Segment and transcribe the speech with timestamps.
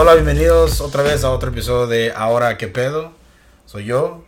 [0.00, 3.10] Hola, bienvenidos otra vez a otro episodio de Ahora que pedo.
[3.66, 4.24] Soy yo,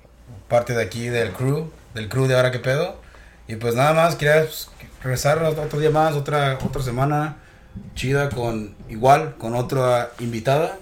[0.48, 2.96] parte de aquí del crew, del crew de Ahora que pedo.
[3.46, 4.68] Y pues nada más, quería pues,
[5.00, 7.36] regresar otro día más, otra, otra semana
[7.94, 10.76] chida con igual, con otra invitada.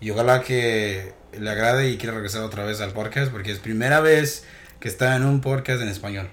[0.00, 3.98] Y ojalá que le agrade y quiera regresar otra vez al podcast porque es primera
[3.98, 4.44] vez
[4.78, 6.30] que está en un podcast en español.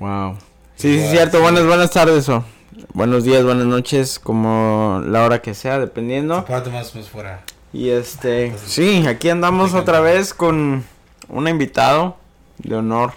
[0.00, 0.36] Wow.
[0.74, 1.40] Sí, sí, es cierto.
[1.40, 2.55] Buenas, buenas tardes o
[2.92, 6.44] buenos días, buenas noches, como la hora que sea, dependiendo.
[6.48, 7.42] Más, más fuera.
[7.72, 10.84] Y este, sí, aquí andamos otra vez con
[11.28, 12.16] un invitado
[12.58, 13.12] de honor,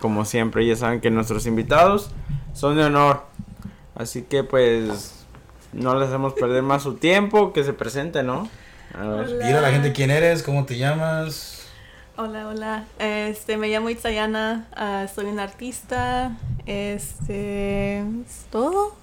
[0.00, 0.66] como siempre.
[0.66, 2.10] Ya saben que nuestros invitados
[2.52, 3.22] son de honor.
[3.94, 5.24] Así que pues
[5.72, 8.48] no les hacemos perder más su tiempo, que se presente, ¿no?
[8.96, 9.38] A ver.
[9.38, 11.63] Dile a la gente quién eres, cómo te llamas.
[12.16, 12.84] Hola, hola.
[13.00, 16.38] Este, me llamo Itzayana, uh, soy una artista.
[16.64, 18.94] Este, es todo.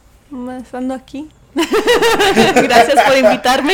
[0.57, 1.29] Estando aquí.
[2.55, 3.73] Gracias por invitarme.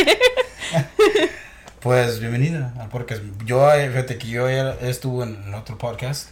[1.81, 3.21] pues bienvenida al podcast.
[3.45, 6.29] Yo, eh, fíjate que yo estuve en otro podcast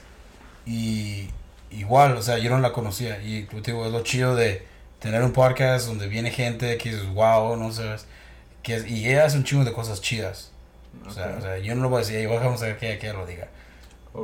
[0.66, 1.28] y
[1.70, 3.22] igual, o sea, yo no la conocía.
[3.22, 4.66] Y te digo, es lo chido de
[4.98, 8.08] tener un podcast donde viene gente que es wow, no sabes.
[8.64, 10.55] Que es, y ella hace un chingo de cosas chidas.
[11.08, 13.14] O, sea, o sea, yo no lo voy a decir, vamos a ver que, ella
[13.14, 13.48] lo diga.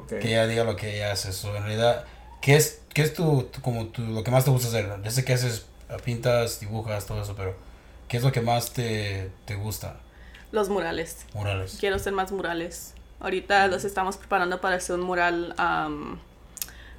[0.08, 1.30] Que ella diga lo que ella hace.
[1.30, 2.06] Eso, en realidad,
[2.42, 4.90] ¿qué es, qué es tu, como tu, lo que más te gusta hacer?
[5.04, 5.66] Yo sé que haces
[6.04, 7.56] pintas, dibujas, todo eso, pero
[8.08, 9.98] ¿qué es lo que más te, te gusta?
[10.52, 11.26] Los murales.
[11.34, 11.78] Murales.
[11.80, 12.94] Quiero hacer más murales.
[13.20, 15.56] Ahorita los estamos preparando para hacer un mural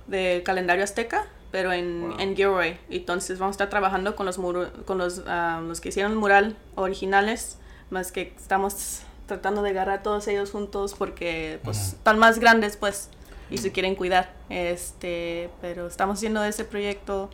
[0.06, 2.78] de calendario azteca, pero en, en Gilroy.
[2.90, 7.58] Entonces vamos a estar trabajando con los, con los, los que hicieron el mural originales,
[7.90, 12.76] más que estamos tratando de agarrar a todos ellos juntos porque pues están más grandes
[12.76, 13.08] pues
[13.50, 14.34] y se quieren cuidar.
[14.48, 17.30] Este, pero estamos haciendo ese proyecto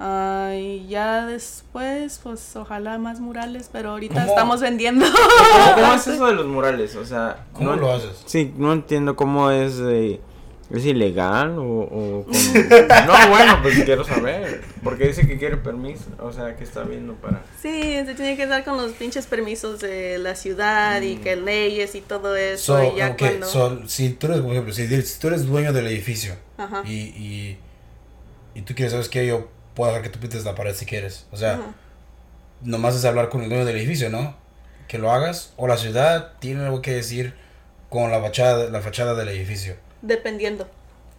[0.00, 5.06] y ya después, pues ojalá más murales, pero ahorita estamos vendiendo.
[5.74, 6.96] ¿Cómo, es eso de los murales?
[6.96, 8.22] O sea, ¿cómo no, lo haces?
[8.26, 9.80] Sí, no entiendo cómo es.
[10.70, 12.26] ¿Es ilegal o,
[13.06, 14.62] No, bueno, pues quiero saber.
[14.82, 16.04] Porque dice que quiere permiso.
[16.20, 17.42] O sea, que está viendo para.
[17.60, 21.20] Sí, se tiene que dar con los pinches permisos de la ciudad y mm.
[21.20, 22.82] que leyes y todo eso.
[22.82, 23.86] y ya cuando...
[23.88, 26.34] si tú eres, por ejemplo, si, tú eres dueño del edificio
[26.84, 27.58] Y, y,
[28.54, 29.26] y tú quieres, ¿sabes qué?
[29.26, 31.26] Yo puedo dejar que tú pintes la pared si quieres.
[31.30, 31.60] O sea,
[32.62, 34.36] nomás es hablar con el dueño del edificio, ¿no?
[34.88, 35.52] Que lo hagas.
[35.56, 37.34] O la ciudad tiene algo que decir
[37.90, 39.76] con la fachada, la fachada del edificio.
[40.06, 40.68] Dependiendo.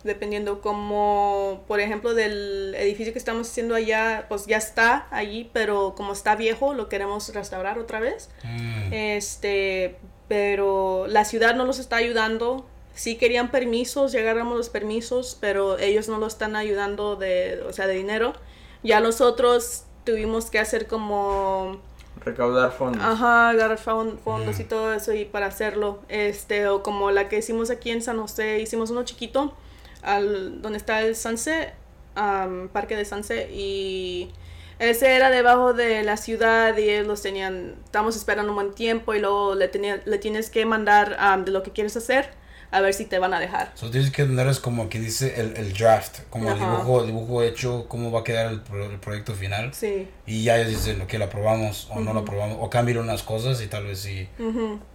[0.03, 5.95] Dependiendo como, por ejemplo, del edificio que estamos haciendo allá, pues ya está allí, pero
[5.95, 8.29] como está viejo, lo queremos restaurar otra vez.
[8.43, 8.93] Mm.
[8.93, 9.97] Este,
[10.27, 12.65] pero la ciudad no nos está ayudando
[12.95, 17.87] sí querían permisos, llegáramos los permisos, pero ellos no lo están ayudando de, o sea,
[17.87, 18.33] de dinero.
[18.83, 21.81] Ya nosotros tuvimos que hacer como
[22.25, 23.01] recaudar fondos.
[23.03, 27.69] Ajá, agarrar fondos y todo eso y para hacerlo, este o como la que hicimos
[27.69, 29.53] aquí en San José, hicimos uno chiquito
[30.01, 31.73] al donde está el Sunset,
[32.73, 34.31] parque de Sunset y
[34.79, 39.13] ese era debajo de la ciudad y ellos los tenían, estamos esperando un buen tiempo
[39.13, 42.29] y luego le, tenía, le tienes que mandar de lo que quieres hacer
[42.75, 43.71] a ver si te van a dejar.
[43.75, 47.07] So, tienes que tener es como quien dice el, el draft, como el dibujo, el
[47.07, 49.73] dibujo hecho, cómo va a quedar el, el proyecto final.
[49.73, 50.09] Sí.
[50.25, 53.61] Y ya ellos dicen que lo aprobamos o no lo aprobamos, o cambian unas cosas
[53.61, 54.27] y tal vez sí.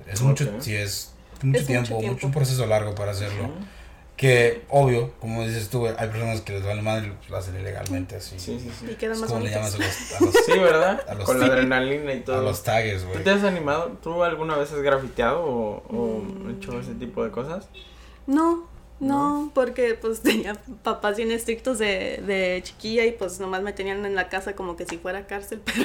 [0.07, 3.51] Es mucho, sí, es mucho, tiempo, mucho un proceso largo para hacerlo.
[4.21, 8.17] Que, obvio, como dices tú, hay personas que les vale madre y lo hacen ilegalmente
[8.17, 8.39] así.
[8.39, 8.91] Sí, sí, sí.
[8.91, 11.03] Y quedan más ¿Cómo le llamas a los, a los Sí, ¿verdad?
[11.09, 12.41] A los Con la adrenalina y todo.
[12.41, 13.17] A los tags, güey.
[13.17, 13.97] ¿Tú te has animado?
[14.03, 16.51] ¿Tú alguna vez has grafiteado o, o mm.
[16.51, 17.71] hecho ese tipo de cosas?
[18.27, 18.69] No,
[19.01, 24.05] no, porque pues tenía papás bien estrictos de, de chiquilla y pues nomás me tenían
[24.05, 25.85] en la casa como que si fuera cárcel, pero...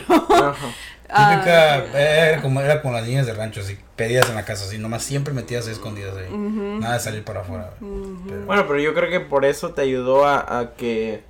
[1.07, 4.65] Típica, ah, era, como, era como las niñas de rancho, así, pedías en la casa,
[4.65, 7.73] así, nomás siempre metías escondidas ahí, nada de salir para afuera.
[7.79, 11.23] Bueno, pero yo creo que por eso te ayudó a, a, que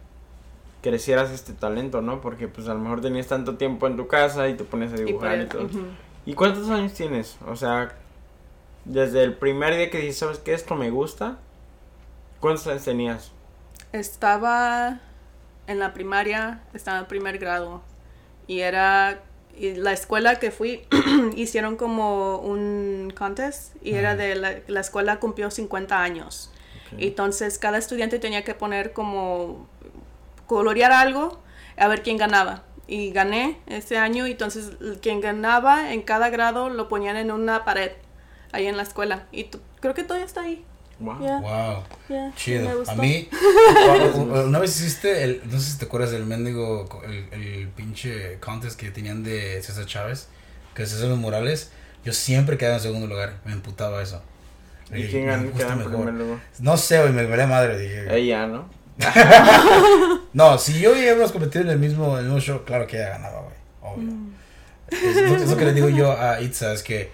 [0.82, 2.22] crecieras este talento, ¿no?
[2.22, 4.96] Porque pues a lo mejor tenías tanto tiempo en tu casa y te pones a
[4.96, 5.68] dibujar y, todo.
[6.26, 7.38] ¿Y cuántos años tienes?
[7.48, 7.94] O sea,
[8.86, 10.54] desde el primer día que dijiste, ¿sabes qué?
[10.54, 11.38] Esto me gusta.
[12.40, 13.32] ¿Cuántos años tenías?
[13.92, 15.00] Estaba
[15.68, 17.82] en la primaria, estaba en primer grado.
[18.48, 19.22] Y era.
[19.58, 20.86] Y la escuela que fui,
[21.36, 23.76] hicieron como un contest.
[23.82, 24.36] Y era de.
[24.36, 26.52] La, la, escuela cumplió 50 años.
[26.98, 29.68] Entonces, cada estudiante tenía que poner como.
[30.46, 31.40] colorear algo
[31.78, 32.64] a ver quién ganaba.
[32.88, 34.26] Y gané ese año.
[34.26, 34.72] Entonces,
[35.02, 37.92] quien ganaba en cada grado lo ponían en una pared
[38.52, 39.28] ahí en la escuela.
[39.32, 39.50] Y
[39.80, 40.64] creo que todavía está ahí.
[41.00, 41.42] Wow.
[41.42, 41.84] wow.
[42.36, 42.84] Chido.
[42.88, 43.30] A mí,
[44.46, 48.80] una vez hiciste, el, no sé si te acuerdas del mendigo, el, el pinche contest
[48.80, 50.30] que tenían de César Chávez,
[50.74, 51.72] que los murales.
[52.04, 53.40] yo siempre quedaba en segundo lugar.
[53.46, 54.22] Me emputaba eso.
[54.94, 56.40] ¿Y quién ganó en primer lugar?
[56.60, 57.78] No sé, güey, me veré madre.
[57.80, 58.70] Dije, ella, ¿no?
[60.34, 63.10] no, si yo hubiéramos competido en el mismo, en el mismo show, claro que ella
[63.10, 63.56] ganaba, güey.
[63.82, 64.12] Obvio.
[64.12, 64.36] Mm.
[64.92, 67.10] Es, lo que le digo yo a Itza, es que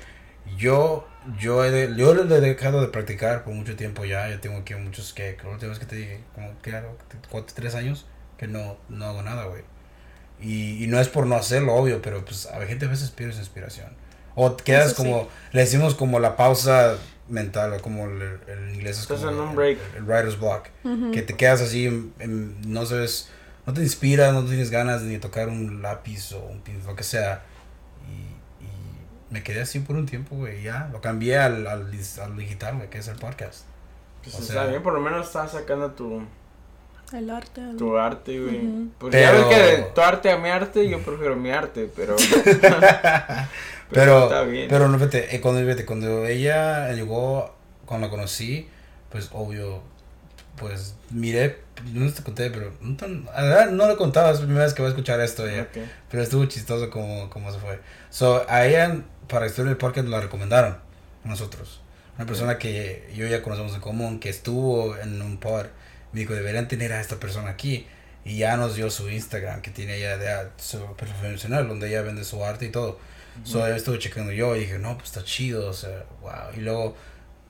[0.57, 1.07] yo,
[1.39, 4.29] yo, he de, yo he dejado de practicar por mucho tiempo ya.
[4.29, 6.73] Yo tengo aquí muchos que, la última vez que te dije, como que
[7.29, 8.05] cuatro, tres años,
[8.37, 9.63] que no, no hago nada, güey.
[10.39, 13.11] Y, y, no es por no hacerlo, obvio, pero pues a la gente a veces
[13.11, 13.89] pierdes inspiración.
[14.33, 16.97] O quedas como, le decimos como la pausa
[17.27, 18.39] mental, o como el,
[18.73, 19.77] inglés es como el, break.
[19.95, 20.67] el, writer's block,
[21.13, 23.29] que te quedas así, no sabes,
[23.65, 27.03] no te inspiras, no tienes ganas de ni tocar un lápiz o un lo que
[27.03, 27.43] sea.
[28.07, 28.30] Y
[29.31, 32.99] me quedé así por un tiempo, güey, ya, lo cambié al, al, digital, güey, que
[32.99, 33.63] es el podcast.
[34.23, 36.21] Pues está bien, por lo menos estás sacando tu...
[37.11, 37.61] El arte.
[37.77, 38.61] Tu arte, güey.
[38.99, 42.15] Pues ya ves que tu arte a mi arte, yo prefiero mi arte, pero...
[43.91, 44.29] Pero,
[44.69, 47.53] pero no, vete, eh, cuando, vete, cuando ella llegó,
[47.85, 48.69] cuando la conocí,
[49.09, 49.81] pues obvio,
[50.57, 51.59] pues miré,
[51.91, 54.93] no te conté, pero no, no le contaba, es la primera vez que voy a
[54.93, 55.67] escuchar esto ya.
[56.09, 57.79] Pero estuvo chistoso como, como se fue.
[58.09, 60.77] So, a ella, para estudiar el podcast, la recomendaron
[61.23, 61.81] nosotros.
[62.17, 65.65] Una persona que yo ya conocemos en común, que estuvo en un pod,
[66.11, 67.87] me dijo, deberían tener a esta persona aquí.
[68.23, 72.23] Y ya nos dio su Instagram, que tiene ella de su profesional, donde ella vende
[72.23, 72.99] su arte y todo.
[73.43, 76.53] So, estuve checando yo y dije, no, pues está chido, o sea, wow.
[76.55, 76.95] Y luego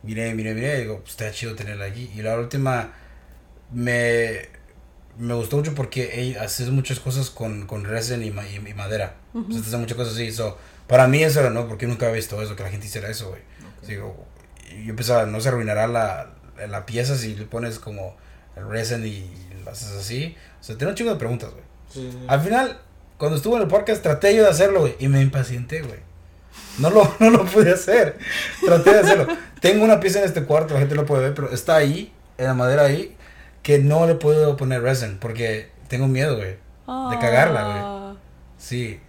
[0.04, 2.12] miré, miré, miré, y digo, pues está chido tenerla aquí.
[2.16, 2.94] Y la última
[3.72, 4.50] me,
[5.18, 9.16] me gustó mucho porque ella hace muchas cosas con, con resin y, y, madera.
[9.34, 10.32] Uh hace muchas cosas así.
[10.32, 10.58] So,
[10.88, 11.68] para mí eso era, ¿no?
[11.68, 13.42] Porque nunca había visto eso, que la gente hiciera eso, güey.
[13.88, 14.26] Digo,
[14.86, 16.34] yo pensaba, no se arruinará la,
[16.68, 18.16] la pieza si le pones como
[18.56, 19.30] el resin y
[19.64, 20.36] lo haces así.
[20.60, 21.64] O sea, tengo un chingo de preguntas, güey.
[22.28, 22.80] Al final,
[23.18, 26.00] cuando estuve en el podcast traté yo de hacerlo, güey, y me impacienté, güey.
[26.78, 28.18] No lo, no lo pude hacer.
[28.64, 29.28] Traté de hacerlo.
[29.60, 32.46] Tengo una pieza en este cuarto, la gente no puede ver, pero está ahí, en
[32.46, 33.16] la madera ahí,
[33.62, 37.78] que no le puedo poner resin porque tengo miedo, güey, de cagarla, güey.
[37.80, 38.16] Ah.
[38.58, 39.00] Sí,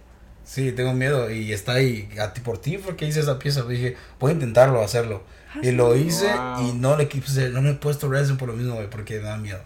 [0.43, 3.63] sí, tengo miedo y está ahí a ti por ti porque hice esa pieza.
[3.63, 5.23] Dije, voy a intentarlo, hacerlo.
[5.61, 6.31] Y lo hice
[6.61, 7.07] y no le,
[7.51, 9.59] no le he puesto resin por lo mismo, güey, porque me da miedo.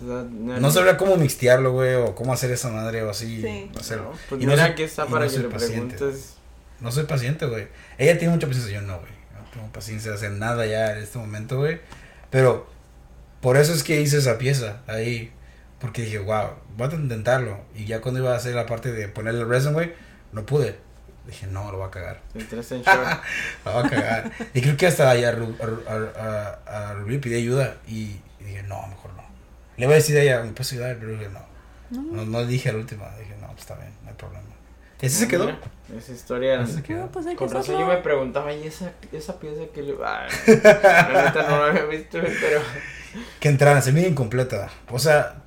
[0.00, 3.70] No, sabría cómo mixtearlo, güey, o cómo hacer esa madre o así.
[3.78, 4.12] Hacerlo.
[4.28, 6.36] Pues y no sé, está para que le preguntes.
[6.82, 7.68] No soy paciente, güey.
[7.96, 9.12] Ella tiene mucha paciencia, yo no, güey.
[9.34, 11.80] No tengo paciencia de hacer nada ya en este momento, güey.
[12.30, 12.68] Pero
[13.40, 15.32] por eso es que hice esa pieza ahí.
[15.78, 17.60] Porque dije, wow, voy a intentarlo.
[17.74, 19.92] Y ya cuando iba a hacer la parte de ponerle el resin, güey,
[20.32, 20.76] no pude.
[21.26, 22.20] Dije, no, lo voy a cagar.
[23.64, 24.32] lo voy a cagar.
[24.52, 27.76] y creo que hasta allá a, a, a, Rubí pide ayuda.
[27.86, 29.24] Y, y dije, no, mejor no.
[29.76, 30.96] Le voy a decir a ella, ¿me puedes ayudar?
[30.98, 31.52] Pero dije, no.
[31.90, 33.06] No, no dije al último.
[33.18, 34.44] Dije, no, pues está bien, no hay problema.
[35.00, 35.50] ¿Y así se quedó?
[35.96, 36.66] Esa historia.
[36.66, 37.08] se quedó?
[37.08, 39.94] pues Con razón yo me preguntaba, ¿y esa, esa pieza que le.?
[40.04, 42.60] Ay, la neta no la había visto, pero.
[43.40, 44.70] Que entrara, se mira incompleta.
[44.88, 45.42] O sea,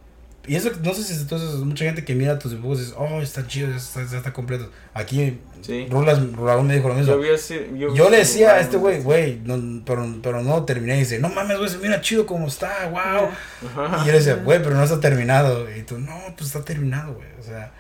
[0.48, 3.22] y eso, no sé si entonces mucha gente que mira tus dibujos y dice, oh,
[3.22, 4.70] está chido, ya está, está completo.
[4.94, 5.88] Aquí, sí.
[5.90, 7.16] Rulas, Raúl me dijo lo mismo.
[7.96, 10.98] Yo, le decía a este güey, güey, no, pero, pero no terminé.
[10.98, 13.30] Y dice, no mames, güey, se mira chido como está, wow.
[14.02, 15.68] Y yo le decía, güey, pero no está terminado.
[15.76, 17.28] Y tú, no, pues está terminado, güey.
[17.40, 17.72] O sea,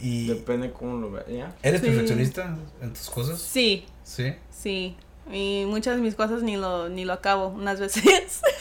[0.00, 0.28] y.
[0.28, 3.40] Depende cómo lo veas, ¿Eres perfeccionista en tus cosas?
[3.40, 3.86] Sí.
[4.04, 4.34] Sí.
[4.50, 4.96] Sí.
[5.32, 8.02] Y muchas de mis cosas ni lo, ni lo acabo unas veces.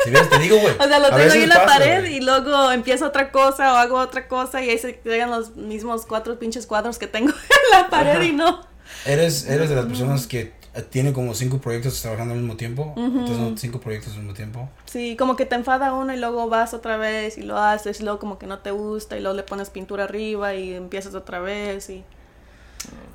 [0.03, 0.75] Si ves, te digo, güey.
[0.79, 3.97] o sea, lo tengo ahí en la pared y luego empiezo otra cosa o hago
[3.97, 7.89] otra cosa y ahí se quedan los mismos cuatro pinches cuadros que tengo en la
[7.89, 8.67] pared y no.
[9.05, 12.93] ¿Eres, eres de las personas que tienen como cinco proyectos trabajando al mismo tiempo?
[12.97, 14.69] Entonces son cinco proyectos al mismo tiempo.
[14.85, 18.03] Sí, como que te enfada uno y luego vas otra vez y lo haces y
[18.03, 21.39] luego como que no te gusta y luego le pones pintura arriba y empiezas otra
[21.39, 22.03] vez y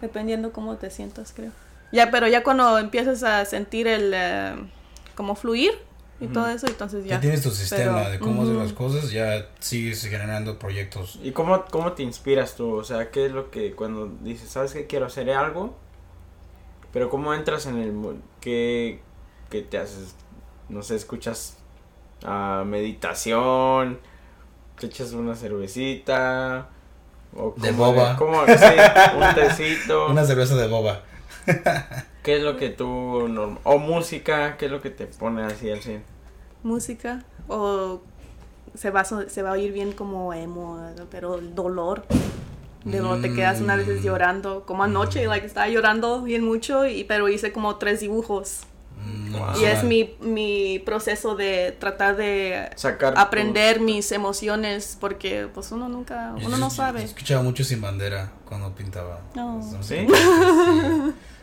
[0.01, 1.51] dependiendo cómo te sientas, creo.
[1.93, 4.55] Ya, pero ya cuando empiezas a sentir el, eh,
[5.15, 5.73] como fluir
[6.21, 7.13] y todo eso, entonces ya.
[7.13, 11.19] Ya tienes tu sistema de cómo hacer las cosas, ya sigues generando proyectos.
[11.23, 12.75] ¿Y cómo, cómo te inspiras tú?
[12.75, 15.77] O sea, ¿qué es lo que cuando dices, sabes que quiero hacer algo?
[16.95, 18.21] Pero ¿cómo entras en el...
[18.41, 19.01] ¿Qué,
[19.51, 20.15] qué te haces?
[20.69, 21.57] No sé, escuchas
[22.25, 23.99] uh, meditación,
[24.79, 26.69] te echas una cervecita.
[27.37, 28.15] O de boba.
[28.17, 28.47] ¿Cómo?
[28.47, 28.53] Sí,
[29.17, 30.07] un tecito.
[30.11, 31.03] Una cerveza de boba.
[32.23, 32.87] ¿Qué es lo que tú...
[33.65, 36.05] o música, qué es lo que te pone así al 100?
[36.63, 38.03] Música, o
[38.75, 42.07] se va, se va a oír bien como emo, pero el dolor.
[42.85, 44.05] De no te quedas una vez mm.
[44.05, 48.61] llorando, como anoche, like, estaba llorando bien mucho, y, pero hice como tres dibujos.
[49.03, 55.73] Mm, y es mi, mi proceso de tratar de Sacar aprender mis emociones porque pues
[55.73, 57.03] uno nunca, uno no sabe.
[57.03, 59.21] escuchaba mucho Sin Bandera cuando pintaba.
[59.35, 59.61] No.
[59.83, 60.07] ¿Sí?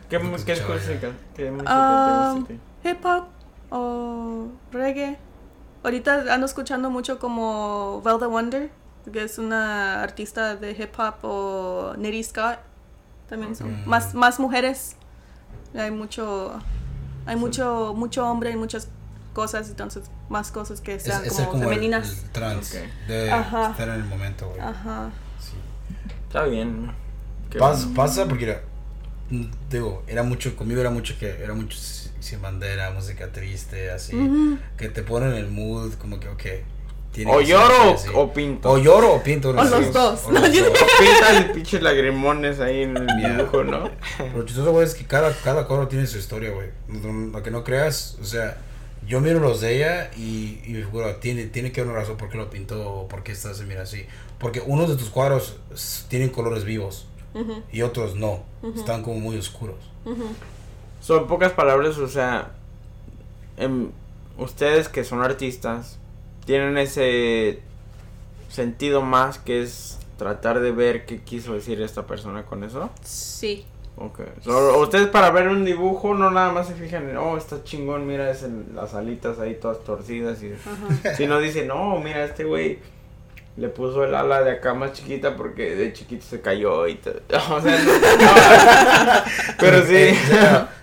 [0.08, 2.44] ¿Qué, música, ¿Qué música te gusta
[2.84, 3.24] Hip hop
[3.72, 5.18] o reggae.
[5.82, 8.70] Ahorita ando escuchando mucho como Velda Wonder,
[9.10, 12.58] que es una artista de hip hop, o Nitty Scott.
[13.28, 14.96] También son más, más mujeres.
[15.74, 16.58] Hay mucho
[17.24, 18.88] hay mucho mucho hombre y muchas
[19.32, 22.24] cosas, entonces más cosas que sean como, femeninas.
[22.32, 22.72] trans,
[23.08, 24.60] de estar en el momento, güey.
[24.60, 25.10] Ajá.
[25.38, 25.54] Sí.
[26.26, 26.92] Está bien.
[27.58, 28.60] Pasa, pasa porque
[29.70, 34.16] digo, era mucho, conmigo era mucho que, era mucho sin bandera, música triste, así,
[34.76, 36.44] que te ponen el mood, como que, ok.
[37.26, 38.70] O lloro o, pinto.
[38.70, 39.50] O lloro o pinto.
[39.50, 40.24] O los dos.
[40.26, 43.90] O, los pintan pinches lagrimones ahí en el dibujo, ¿no?
[44.34, 46.70] Lo chistoso, güey, es que cada, cada coro tiene su historia, güey.
[47.32, 48.56] Lo que no creas, o sea,
[49.06, 52.16] yo miro los de ella y, y me figuro, tiene, tiene que haber una razón
[52.16, 54.06] por qué lo pintó o por qué está se mira así.
[54.38, 55.56] Porque unos de tus cuadros
[56.08, 57.06] tienen colores vivos
[57.70, 58.44] y otros no.
[58.74, 59.76] Están como muy oscuros.
[61.00, 62.52] Son pocas palabras, o sea,
[63.56, 63.90] em,
[64.38, 65.98] ustedes que son artistas
[66.44, 67.60] tienen ese
[68.48, 72.90] sentido más que es tratar de ver qué quiso decir esta persona con eso.
[73.02, 73.66] Sí.
[73.96, 74.20] Ok.
[74.78, 78.30] ustedes para ver un dibujo no nada más se fijan en, oh, está chingón, mira
[78.30, 78.44] es
[78.74, 80.54] las alitas ahí todas torcidas y...
[81.16, 82.78] Sino dicen, no, mira, este güey
[83.56, 87.20] le puso el ala de acá más chiquita porque de chiquito se cayó y todo.
[87.50, 87.78] O sea,
[89.58, 89.94] pero sí.
[89.94, 90.14] Eh,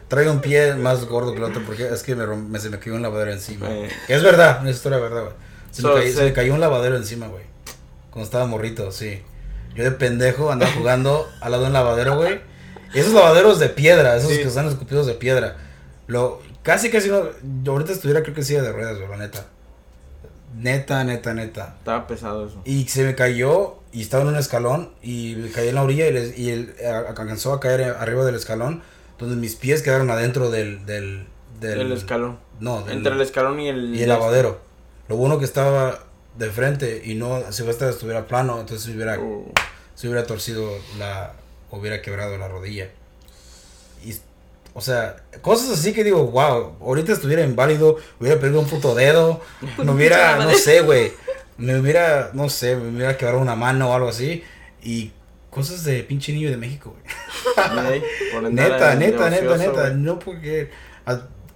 [0.07, 2.95] traigo un pie más gordo que el otro porque es que me, se me cayó
[2.95, 3.69] un lavadero encima.
[3.69, 3.89] Eh.
[4.07, 5.48] Es verdad, una historia verdad, güey.
[5.71, 7.43] Se, me cayó, se me cayó un lavadero encima, güey.
[8.09, 9.21] Cuando estaba morrito, sí.
[9.75, 12.39] Yo de pendejo andaba jugando al lado de un lavadero, güey.
[12.93, 15.57] Esos lavaderos de piedra, esos que están escupidos de piedra.
[16.07, 17.23] Lo, casi, casi no.
[17.63, 19.45] Yo ahorita estuviera, creo que silla de ruedas, güey, la neta.
[20.57, 21.75] Neta, neta, neta.
[21.77, 22.61] Estaba pesado eso.
[22.65, 26.07] Y se me cayó y estaba en un escalón y me caí en la orilla
[26.09, 26.75] y, y él
[27.07, 28.81] alcanzó a caer arriba del escalón
[29.19, 30.85] donde mis pies quedaron adentro del...
[30.85, 31.27] del,
[31.59, 32.39] del, escalón.
[32.59, 33.95] No, entre el escalón y el...
[33.95, 34.61] Y el lavadero.
[35.09, 35.99] Lo bueno que estaba
[36.37, 39.51] de frente y no, si estuviera plano, entonces se hubiera, uh.
[39.95, 41.33] se hubiera torcido la,
[41.71, 42.89] hubiera quebrado la rodilla.
[44.05, 44.13] Y
[44.73, 49.41] o sea, cosas así que digo, wow, ahorita estuviera inválido, hubiera perdido un puto dedo,
[49.83, 51.11] me hubiera, no sé, güey,
[51.57, 54.43] me hubiera, no sé, me hubiera quebrado una mano o algo así.
[54.83, 55.11] Y
[55.49, 58.01] cosas de pinche niño de México, güey.
[58.51, 60.69] neta, neta, neta, neta, no porque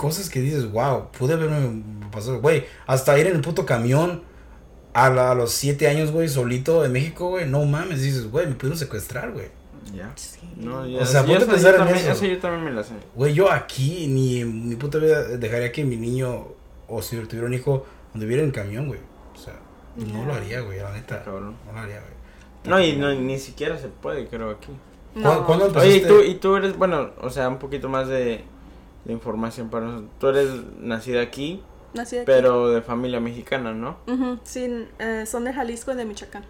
[0.04, 1.82] cosas que dices, wow, pude haberme
[2.12, 4.22] pasado, güey, hasta ir en el puto camión
[4.94, 8.56] a, a los siete años, güey, solito en México, güey, no mames, dices, güey, me
[8.56, 9.48] pudieron secuestrar, güey.
[9.96, 10.14] Ya.
[10.58, 11.04] No, ya.
[11.04, 12.26] O sea, ponte a pensar en eso.
[12.26, 12.96] yo también me la sé.
[13.16, 16.48] Güey, yo aquí ni mi puta vida dejaría que mi niño,
[16.90, 19.00] o si tuviera un hijo, donde viera en camión, güey.
[19.34, 19.54] O sea,
[19.96, 21.24] no lo haría, güey, la neta.
[21.26, 22.14] No lo haría, güey.
[22.66, 24.72] No, y no, ni siquiera se puede, creo, aquí.
[25.16, 25.46] No.
[25.46, 28.44] ¿Cuándo Oye, ¿y tú, y tú eres, bueno, o sea, un poquito más de,
[29.06, 30.12] de información para nosotros.
[30.20, 31.62] Tú eres nacida aquí,
[31.94, 32.26] Nací aquí.
[32.26, 33.98] pero de familia mexicana, ¿no?
[34.44, 36.46] Sí, eh, son de Jalisco y de Michoacán.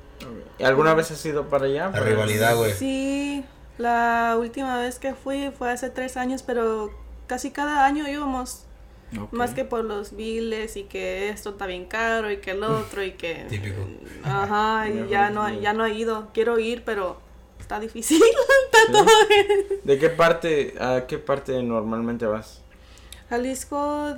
[0.60, 1.90] ¿Y alguna vez has ido para allá?
[1.90, 2.72] La rivalidad, güey.
[2.74, 3.44] Sí,
[3.78, 6.92] la última vez que fui fue hace tres años, pero
[7.28, 8.66] casi cada año íbamos.
[9.32, 13.04] Más que por los biles y que esto está bien caro y que el otro
[13.04, 13.46] y que...
[13.50, 13.82] Típico.
[14.24, 16.30] Ajá, y ya no, ya no he ido.
[16.34, 17.18] Quiero ir, pero
[17.64, 18.22] está difícil.
[19.84, 22.62] ¿De qué parte, a qué parte normalmente vas?
[23.30, 24.10] Jalisco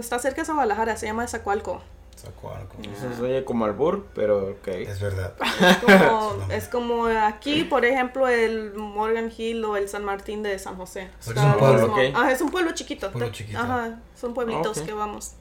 [0.00, 1.80] está cerca de Guadalajara, se llama Zacualco.
[2.16, 2.76] Zacualco.
[2.82, 4.68] Eso se oye como albur, pero ok.
[4.68, 5.34] Es verdad.
[6.50, 11.08] Es como, aquí, por ejemplo, el Morgan Hill o el San Martín de San José.
[11.20, 11.94] es un pueblo.
[12.14, 13.10] Ah, es un pueblo chiquito.
[13.10, 13.58] Pueblo chiquito.
[13.58, 15.36] Ajá, son pueblitos que vamos.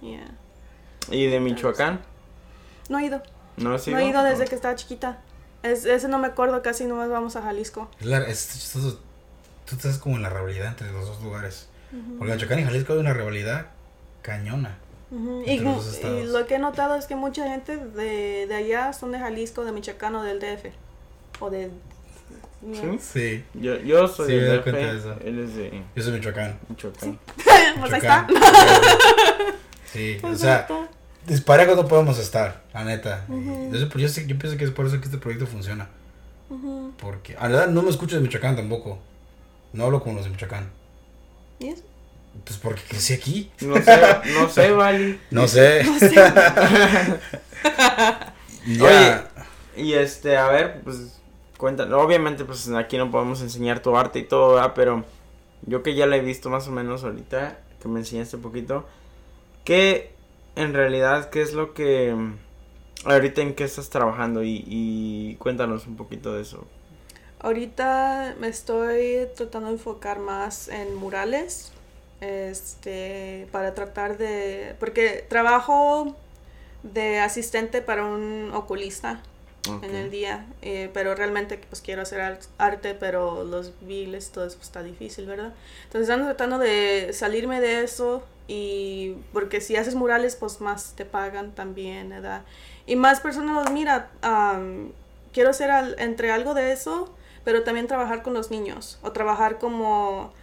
[1.12, 2.00] ¿Y de Michoacán?
[2.88, 3.22] No he ido.
[3.58, 5.20] No, no he ido desde que estaba chiquita.
[5.64, 7.90] Es, ese no me acuerdo, casi nomás vamos a Jalisco.
[8.28, 8.72] Es,
[9.66, 11.68] tú estás como en la rivalidad entre los dos lugares.
[12.18, 13.68] Porque Michoacán y Jalisco hay una rivalidad
[14.22, 14.78] cañona.
[15.46, 19.66] y, lo que he notado es que mucha gente de, de allá son de Jalisco,
[19.66, 20.68] de Michoacán o del DF.
[21.40, 21.72] O de...
[22.74, 23.00] ¿Sí?
[23.00, 23.44] Sí.
[23.54, 24.66] Yo, yo soy sí, del DF.
[24.66, 25.16] De eso.
[25.24, 25.84] Él es de...
[25.96, 26.60] Yo soy Michoacán.
[26.70, 27.20] Michoacán.
[27.80, 28.28] pues ahí está.
[29.92, 30.68] sí, pues o sea,
[31.28, 33.26] disparejo no podemos estar, la neta.
[33.28, 33.36] yo,
[33.72, 35.90] yo, yo, pienso que es por eso que este proyecto funciona.
[37.00, 38.98] Porque, a la verdad, no me escucho de Michoacán tampoco.
[39.72, 40.70] No hablo con los de Michoacán.
[41.60, 41.84] ¿Y eso?
[42.44, 43.52] Pues porque crecí aquí.
[43.62, 44.00] No sé,
[44.34, 45.20] no sé, Vali.
[45.32, 45.84] No sé.
[45.90, 46.16] No sé.
[48.82, 49.18] Oye,
[49.76, 51.20] y este, a ver, pues
[51.58, 52.02] cuéntanos.
[52.02, 54.74] Obviamente, pues aquí no podemos enseñar tu arte y todo, ¿verdad?
[54.76, 55.04] Pero
[55.66, 58.88] yo que ya la he visto más o menos ahorita, que me enseñaste un poquito,
[59.66, 60.14] ¿qué
[60.56, 62.16] en realidad, qué es lo que
[63.06, 64.44] ahorita en qué estás trabajando?
[64.44, 66.66] Y, y cuéntanos un poquito de eso.
[67.40, 71.72] Ahorita me estoy tratando de enfocar más en murales,
[72.22, 76.16] este, para tratar de, porque trabajo
[76.84, 79.22] de asistente para un oculista
[79.84, 84.56] en el día, eh, pero realmente pues quiero hacer arte, pero los biles, todo eso
[84.58, 85.54] pues, está difícil, ¿verdad?
[85.84, 91.06] Entonces ando tratando de salirme de eso y porque si haces murales pues más te
[91.06, 92.42] pagan también, ¿verdad?
[92.88, 94.10] Y más personas los mira,
[95.32, 97.14] quiero hacer entre algo de eso,
[97.44, 100.34] pero también trabajar con los niños o trabajar como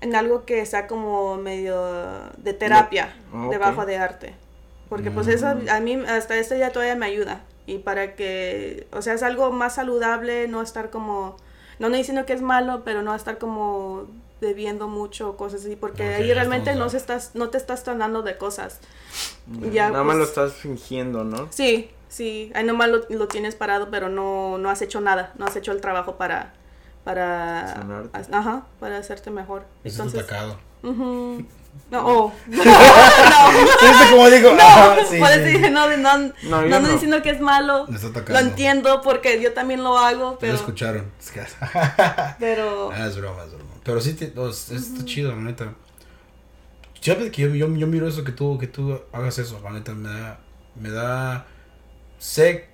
[0.00, 1.84] en algo que sea como medio
[2.38, 3.14] de terapia
[3.50, 4.34] debajo de arte.
[4.88, 5.68] Porque pues eso mm.
[5.68, 7.42] a mí hasta este día todavía me ayuda.
[7.66, 11.36] Y para que, o sea, es algo más saludable, no estar como,
[11.78, 14.06] no no diciendo que es malo, pero no estar como
[14.40, 18.36] bebiendo mucho cosas así, porque ahí realmente no, se estás, no te estás tratando de
[18.38, 18.80] cosas.
[19.72, 21.48] Ya, nada más lo pues estás fingiendo, ¿no?
[21.50, 25.46] Sí, sí, ahí nomás lo, lo tienes parado, pero no, no has hecho nada, no
[25.46, 26.54] has hecho el trabajo para,
[27.04, 29.64] para, ajá, para hacerte mejor.
[29.84, 30.58] Entonces, atacado.
[31.90, 32.32] No, oh.
[32.46, 34.10] no, no.
[34.10, 34.52] como digo?
[34.56, 35.70] No, sí, sí.
[35.70, 37.86] no, no, no, no, diciendo que es malo.
[38.28, 40.52] Lo entiendo porque yo también lo hago, pero...
[40.52, 41.10] Lo escucharon.
[42.38, 42.90] pero...
[42.92, 43.69] Ah, es broma, es broma.
[43.84, 45.74] Pero sí, te, oh, está chido, la neta.
[47.00, 50.08] que yo, yo, yo, miro eso, que tú, que tú hagas eso, la neta, me
[50.08, 50.40] da...
[50.76, 51.46] Me da...
[52.18, 52.68] Sé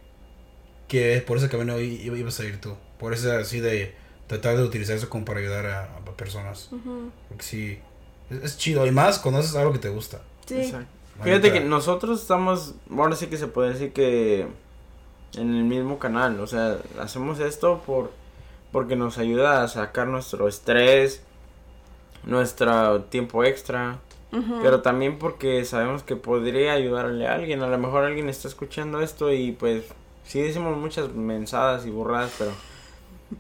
[0.89, 2.77] que por ese camino ibas a ir tú.
[2.99, 3.95] Por eso así de
[4.27, 6.71] tratar de utilizar eso como para ayudar a, personas.
[7.29, 7.79] Porque sí,
[8.31, 8.87] es, chido.
[8.87, 10.23] Y más cuando haces algo que te gusta.
[10.47, 10.73] Sí.
[11.23, 14.47] Fíjate que nosotros estamos, ahora sí que se puede decir que
[15.35, 16.41] en el mismo canal.
[16.41, 18.13] O sea, hacemos esto por
[18.77, 21.23] porque nos ayuda a sacar nuestro estrés,
[22.25, 24.01] nuestro tiempo extra.
[24.61, 27.63] Pero también porque sabemos que podría ayudarle a alguien.
[27.63, 29.85] A lo mejor alguien está escuchando esto y pues
[30.25, 32.51] sí decimos muchas mensadas y burradas, pero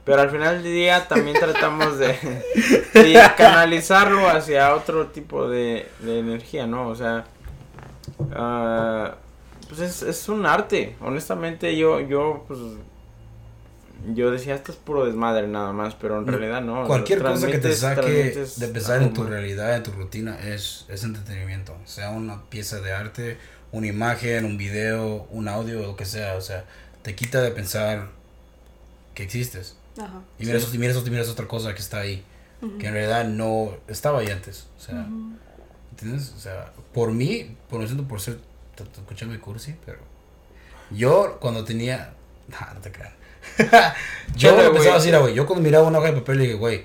[0.07, 2.16] pero al final del día también tratamos de,
[3.37, 6.88] canalizarlo hacia otro tipo de, energía, ¿no?
[6.88, 7.26] O sea,
[8.21, 9.15] uh,
[9.69, 10.97] pues es, es, un arte.
[11.02, 12.58] Honestamente, yo, yo, pues,
[14.15, 16.87] yo decía, esto es puro desmadre nada más, pero en mm, realidad no.
[16.87, 21.02] Cualquier cosa que te saque de pensar en tu realidad, en tu rutina, es, es
[21.04, 21.76] entretenimiento.
[21.85, 23.39] Sea una pieza de arte,
[23.73, 26.35] una imagen, un video, un audio, lo que sea.
[26.37, 26.65] O sea,
[27.02, 28.09] te quita de pensar
[29.15, 29.76] que existes.
[29.99, 30.23] Ajá.
[30.39, 32.23] Y mira, eso, y mira, eso, y mira otra cosa que está ahí,
[32.78, 34.69] que en realidad no estaba ahí antes.
[34.76, 35.06] O sea,
[35.91, 36.35] ¿entiendes?
[36.37, 38.39] O sea, por mí, por no siento por ser,
[38.99, 39.99] escuchame cursi, pero
[40.91, 42.15] yo cuando tenía,
[42.49, 43.13] nah, no te creas.
[44.37, 46.85] yo empezaba a decir, güey, yo cuando miraba una hoja de papel le dije, güey,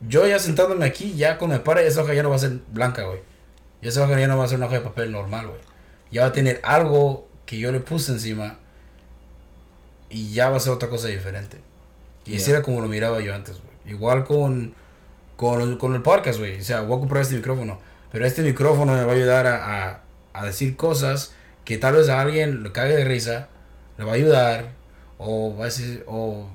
[0.00, 2.58] yo ya sentándome aquí, ya cuando me pare, esa hoja ya no va a ser
[2.72, 3.20] blanca, güey.
[3.82, 5.60] Y esa hoja ya no va a ser una hoja de papel normal, güey.
[6.10, 8.58] Ya va a tener algo que yo le puse encima
[10.08, 11.58] y ya va a ser otra cosa diferente.
[12.26, 13.94] Y así era como lo miraba yo antes, güey.
[13.94, 14.74] Igual con,
[15.36, 16.60] con, con el podcast, güey.
[16.60, 17.78] O sea, voy a comprar este micrófono.
[18.12, 20.00] Pero este micrófono me va a ayudar a, a,
[20.32, 21.32] a, decir cosas
[21.64, 23.48] que tal vez a alguien le cague de risa,
[23.98, 24.72] le va a ayudar,
[25.22, 26.46] o va a decir, o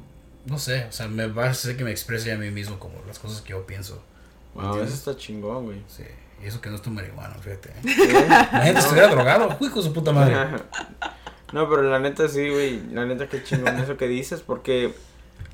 [0.46, 2.96] no sé, o sea, me va a hacer que me exprese a mí mismo como
[3.08, 4.02] las cosas que yo pienso.
[4.56, 5.84] Wow, eso está chingón, güey.
[5.88, 6.04] Sí,
[6.44, 7.70] y eso que no estoy marihuana, fíjate.
[7.86, 8.26] ¿eh?
[8.28, 10.36] La gente estuviera drogado, uy, con su puta madre.
[11.54, 14.96] no, pero la neta sí, güey, la neta qué chingón eso que dices, porque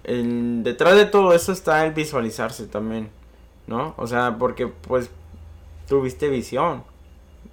[0.04, 3.10] detrás de todo eso está el visualizarse también,
[3.68, 3.94] ¿no?
[3.98, 5.10] O sea, porque pues
[5.86, 6.86] tuviste visión.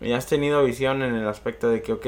[0.01, 2.07] Y has tenido visión en el aspecto de que, ok,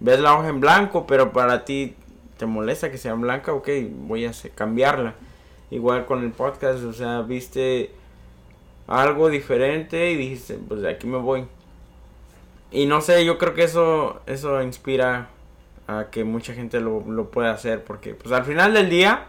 [0.00, 1.96] ves la hoja en blanco, pero para ti
[2.42, 5.14] te molesta que sea blanca, ok, voy a cambiarla.
[5.70, 7.92] Igual con el podcast, o sea, viste
[8.88, 11.44] algo diferente y dijiste, pues de aquí me voy.
[12.72, 15.28] Y no sé, yo creo que eso, eso inspira
[15.86, 19.28] a que mucha gente lo, lo pueda hacer, porque pues al final del día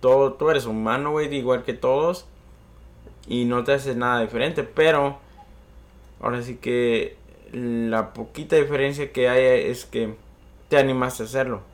[0.00, 2.24] todo, tú eres humano, igual que todos.
[3.28, 5.18] Y no te haces nada diferente, pero
[6.18, 7.18] ahora sí que
[7.52, 10.14] la poquita diferencia que hay es que
[10.70, 11.69] te animaste a hacerlo.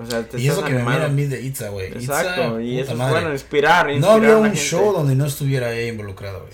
[0.00, 1.86] O sea, te y eso que me mira a mí de Itza, güey.
[1.86, 6.38] Exacto, y eso es bueno, inspirar, No había un show donde no estuviera ella involucrada,
[6.38, 6.52] güey.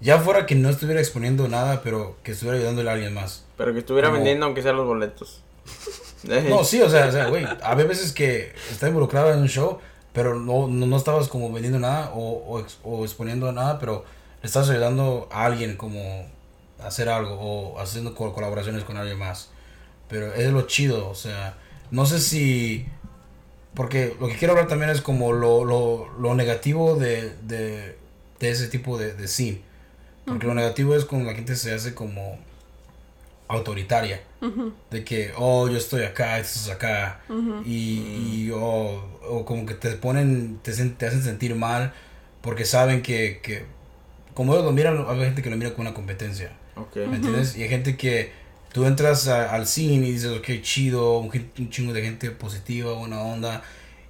[0.00, 3.44] Ya fuera que no estuviera exponiendo nada, pero que estuviera ayudándole a alguien más.
[3.56, 5.42] Pero que estuviera vendiendo aunque sea los boletos.
[6.48, 9.78] No, sí, o sea, o sea, güey, había veces que está involucrado en un show,
[10.14, 14.06] pero no, no, estabas como vendiendo nada o, o, exponiendo nada, pero
[14.40, 16.26] le estás ayudando a alguien como
[16.80, 19.50] a hacer algo o haciendo colaboraciones con alguien más.
[20.08, 21.58] Pero es lo chido, o sea,
[21.94, 22.86] no sé si...
[23.74, 27.96] Porque lo que quiero hablar también es como lo, lo, lo negativo de, de,
[28.40, 29.60] de, ese tipo de, de scene.
[30.24, 32.38] Porque lo negativo es cuando la gente se hace como
[33.46, 34.22] autoritaria.
[34.90, 37.20] De que, oh, yo estoy acá, esto es acá.
[37.64, 41.92] Y, y oh, o como que te ponen, te, te, hacen sentir mal
[42.42, 43.64] porque saben que, que,
[44.34, 46.52] como ellos lo miran, hay gente que lo mira como una competencia.
[46.94, 47.56] ¿Me entiendes?
[47.56, 48.32] Y hay gente que
[48.74, 53.22] tú entras al cine y dices, ok, chido, un, un, chingo de gente positiva, buena
[53.22, 53.62] onda.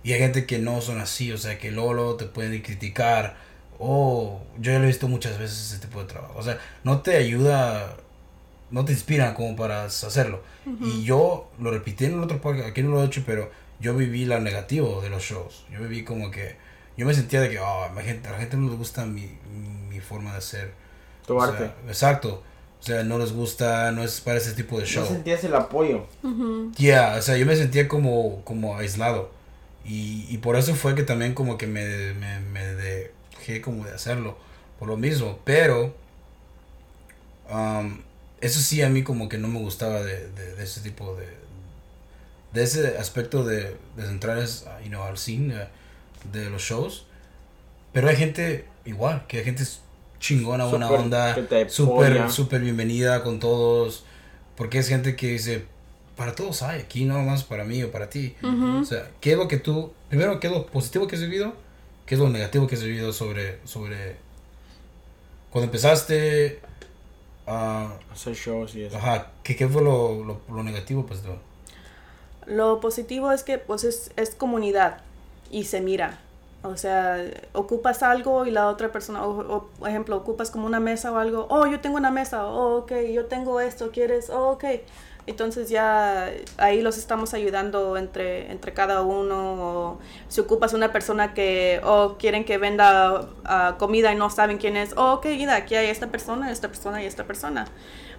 [0.02, 3.36] Y hay gente que no son así, o sea, que Lolo te pueden criticar.
[3.78, 6.34] Oh, yo ya lo he visto muchas veces ese tipo de trabajo.
[6.36, 7.96] O sea, no te ayuda
[8.70, 10.42] no te inspiran como para hacerlo.
[10.80, 13.94] Y yo lo repetí en el otro podcast, aquí no lo he hecho, pero yo
[13.94, 15.64] viví lo negativo de los shows.
[15.70, 16.56] Yo viví como que,
[16.96, 19.30] yo me sentía de que, oh, la gente, a la gente no les gusta mi,
[19.88, 20.72] mi forma de hacer.
[21.26, 21.70] Tu arte.
[21.86, 22.42] exacto.
[22.84, 25.04] O sea, no les gusta, no es para ese tipo de show.
[25.04, 26.06] No sentías el apoyo.
[26.76, 29.30] Ya, o sea, yo me sentía como, como aislado.
[29.86, 33.92] Y, y por eso fue que también como que me, me, me dejé como de
[33.92, 34.36] hacerlo.
[34.78, 35.38] Por lo mismo.
[35.44, 35.94] Pero...
[37.50, 38.00] Um,
[38.44, 41.26] eso sí a mí como que no me gustaba de, de, ese tipo de
[42.52, 44.38] de ese aspecto de, de entrar
[44.82, 45.68] you know, al cine
[46.30, 47.06] de, los shows
[47.92, 49.64] pero hay gente igual que hay gente
[50.24, 51.36] chingona buena onda
[51.68, 54.04] súper súper bienvenida con todos
[54.56, 55.66] porque es gente que dice
[56.16, 59.38] para todos hay aquí no más para mí o para ti o sea qué es
[59.38, 61.52] lo que tú primero qué es lo positivo que has vivido
[62.06, 64.16] qué es lo negativo que has vivido sobre sobre
[65.50, 66.60] cuando empezaste
[67.46, 68.96] hacer shows y eso.
[68.96, 71.20] Ajá, ¿qué, qué fue lo, lo, lo, negativo, pues?
[72.46, 75.02] Lo positivo es que, pues, es, es comunidad
[75.50, 76.20] y se mira.
[76.64, 77.22] O sea,
[77.52, 81.46] ocupas algo y la otra persona, o, por ejemplo, ocupas como una mesa o algo,
[81.50, 84.30] oh, yo tengo una mesa, oh, ok, yo tengo esto, ¿quieres?
[84.30, 84.64] Oh, ok.
[85.26, 89.36] Entonces ya ahí los estamos ayudando entre, entre cada uno.
[89.54, 89.98] O
[90.28, 94.76] si ocupas una persona que o quieren que venda ah, comida y no saben quién
[94.76, 97.66] es, oh, ok, mira, aquí hay esta persona, esta persona y esta persona.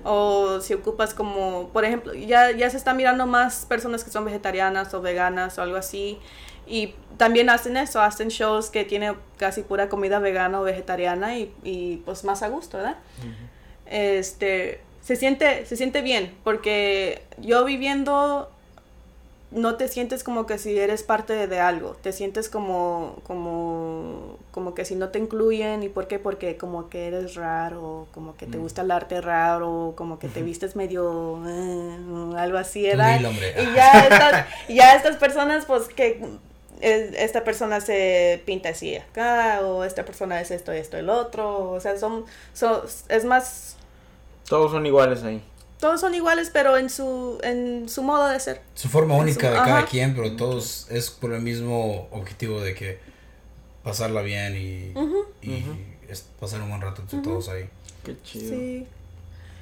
[0.03, 4.23] O si ocupas como, por ejemplo, ya, ya se están mirando más personas que son
[4.25, 6.19] vegetarianas o veganas o algo así.
[6.67, 11.53] Y también hacen eso, hacen shows que tienen casi pura comida vegana o vegetariana y,
[11.63, 12.97] y pues más a gusto, ¿verdad?
[13.85, 18.49] Este, se siente, se siente bien, porque yo viviendo
[19.51, 24.73] no te sientes como que si eres parte de, algo, te sientes como, como, como
[24.73, 26.19] que si no te incluyen, ¿y por qué?
[26.19, 28.61] Porque como que eres raro, como que te mm.
[28.61, 31.97] gusta el arte raro, como que te vistes medio, eh,
[32.37, 33.21] algo así, ¿verdad?
[33.21, 36.21] Y ya estas, ya estas personas, pues que
[36.85, 41.79] esta persona se pinta así acá, o esta persona es esto, esto, el otro, o
[41.79, 43.75] sea, son, son es más
[44.47, 45.41] todos son iguales ahí.
[45.79, 48.61] Todos son iguales, pero en su, en su modo de ser.
[48.75, 52.99] Su forma única de cada quien, pero todos es por el mismo objetivo de que
[53.83, 54.93] pasarla bien y,
[55.41, 55.65] y
[56.39, 57.69] pasar un buen rato entre todos ahí.
[58.03, 58.49] Qué chido.
[58.55, 58.87] Sí.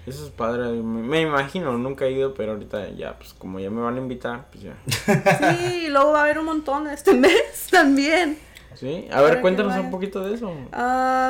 [0.05, 3.81] Eso es padre, me imagino, nunca he ido, pero ahorita ya, pues como ya me
[3.81, 4.75] van a invitar, pues ya.
[4.85, 8.37] Sí, y luego va a haber un montón este mes también.
[8.75, 10.51] Sí, a ver, cuéntanos un poquito de eso.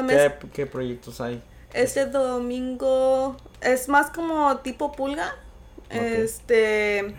[0.07, 1.41] ¿Qué, ¿Qué proyectos hay?
[1.73, 5.35] Este domingo es más como tipo pulga.
[5.89, 7.13] Este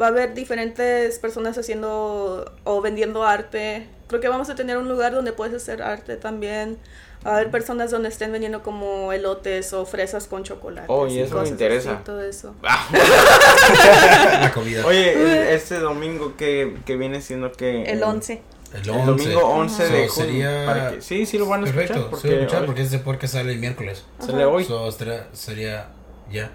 [0.00, 3.88] va a haber diferentes personas haciendo o vendiendo arte.
[4.08, 6.78] Creo que vamos a tener un lugar donde puedes hacer arte también.
[7.24, 10.86] Va a haber personas donde estén vendiendo como elotes o fresas con chocolate.
[10.88, 12.02] Oh, y eso me interesa.
[12.04, 12.54] todo eso.
[12.62, 14.84] La comida.
[14.84, 17.84] Oye, este domingo que, que viene siendo que...
[17.84, 18.42] El 11.
[18.74, 20.48] El, domingo 11 de junio.
[21.00, 22.10] sí, sí lo van a Perfecto, escuchar.
[22.10, 24.04] Porque, sí, escuchar porque podcast sale el miércoles.
[24.18, 24.66] Sale hoy.
[25.32, 25.88] sería,
[26.30, 26.50] ya.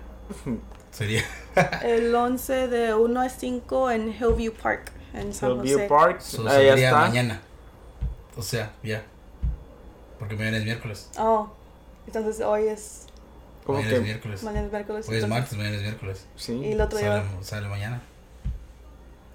[0.92, 1.24] sería.
[1.84, 5.88] el 11 de 1 a 5 en Hillview Park, en San Hillview José.
[5.88, 7.00] Park, so, ahí sería está.
[7.00, 7.42] mañana.
[8.36, 9.04] O sea, ya.
[10.20, 11.10] Porque mañana es miércoles.
[11.18, 11.50] Oh,
[12.06, 13.06] entonces hoy es...
[13.66, 13.98] ¿Cómo mañana que?
[13.98, 14.44] es miércoles.
[14.44, 15.10] Mañana es miércoles.
[15.10, 16.26] Hoy es martes, mañana es miércoles.
[16.36, 16.54] Sí.
[16.54, 17.26] Y el otro sale, día...
[17.42, 18.02] Sale mañana.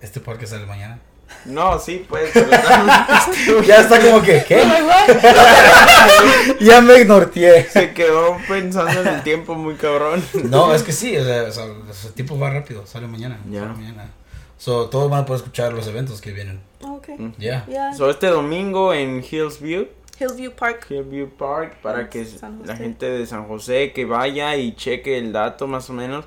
[0.00, 0.98] Este podcast sale mañana.
[1.44, 2.32] No, sí, pues.
[3.66, 4.62] ya está como que, ¿qué?
[6.60, 7.68] ya me ignoré.
[7.68, 10.22] Se quedó pensando en el tiempo muy cabrón.
[10.44, 13.38] no, es que sí, o sea, el tiempo va rápido, sale mañana.
[13.50, 13.64] Ya.
[13.64, 14.10] mañana.
[14.58, 16.60] So, todos van a poder escuchar los eventos que vienen.
[16.80, 17.08] Ok.
[17.38, 17.66] Ya.
[17.96, 19.88] So, este domingo en Hillsview.
[20.22, 20.86] Hillview Park.
[20.88, 22.26] Hillview Park, para que
[22.64, 26.24] la gente de San José que vaya y cheque el dato más o menos.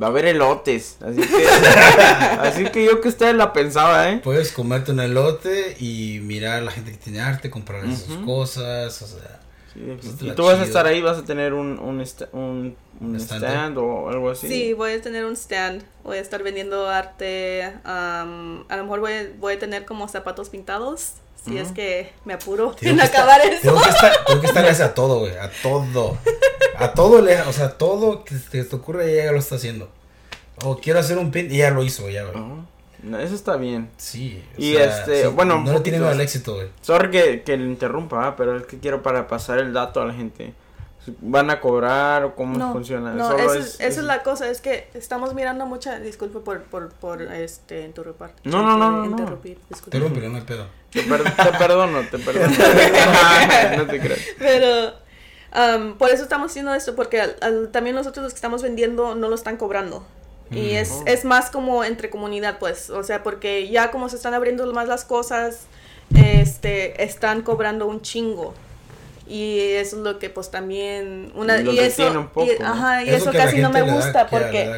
[0.00, 1.46] Va a haber elotes, así que,
[2.40, 4.20] así que yo que ustedes la pensaba, ¿eh?
[4.24, 9.00] Puedes comerte un elote y mirar a la gente que tiene arte, comprar sus cosas,
[9.02, 9.40] o sea.
[9.74, 14.08] Pues, y tú vas a estar ahí, vas a tener un, un, un, stand, o
[14.08, 14.48] algo así.
[14.48, 18.24] Sí, voy a tener un stand, voy a estar vendiendo arte, a
[18.68, 23.00] lo mejor voy, voy a tener como zapatos pintados si es que me apuro en
[23.00, 23.60] acabar eso.
[23.62, 26.16] Tengo que estar, tengo que estar a todo, güey, a todo.
[26.76, 29.90] a todo le, o sea, todo que te, te ocurre ella lo está haciendo.
[30.62, 32.42] O quiero hacer un pin y ella lo hizo, ya, güey.
[33.02, 33.90] No, eso está bien.
[33.98, 34.42] Sí.
[34.56, 35.60] y este, bueno.
[35.60, 36.68] No tiene miedo al éxito, güey.
[36.80, 40.14] Sorry que, que le interrumpa, pero es que quiero para pasar el dato a la
[40.14, 40.54] gente.
[41.20, 43.12] ¿Van a cobrar o cómo funciona?
[43.12, 47.20] No, esa es, es, la cosa, es que estamos mirando mucha, disculpe por, por, por
[47.20, 48.28] este, interrumpir.
[48.44, 49.04] No, no, no, no.
[49.06, 49.96] Interrumpir, disculpe.
[49.96, 50.66] Interrumpir, no hay pedo.
[50.90, 52.46] Te, te perdono, te perdono.
[53.76, 54.16] no te creo.
[54.38, 54.94] Pero,
[55.54, 57.20] um, por eso estamos haciendo esto, porque
[57.70, 60.06] también nosotros los que estamos vendiendo no lo están cobrando.
[60.50, 60.76] Y mm.
[60.76, 61.04] es, oh.
[61.06, 64.88] es más como entre comunidad, pues, o sea, porque ya como se están abriendo más
[64.88, 65.66] las cosas,
[66.14, 68.54] este, están cobrando un chingo
[69.26, 72.30] y eso es lo que pues también una y, eso
[72.62, 74.70] ajá, y eso, casi no me gusta porque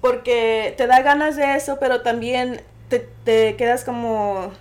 [0.00, 4.52] porque te da ganas de eso pero también te, te quedas como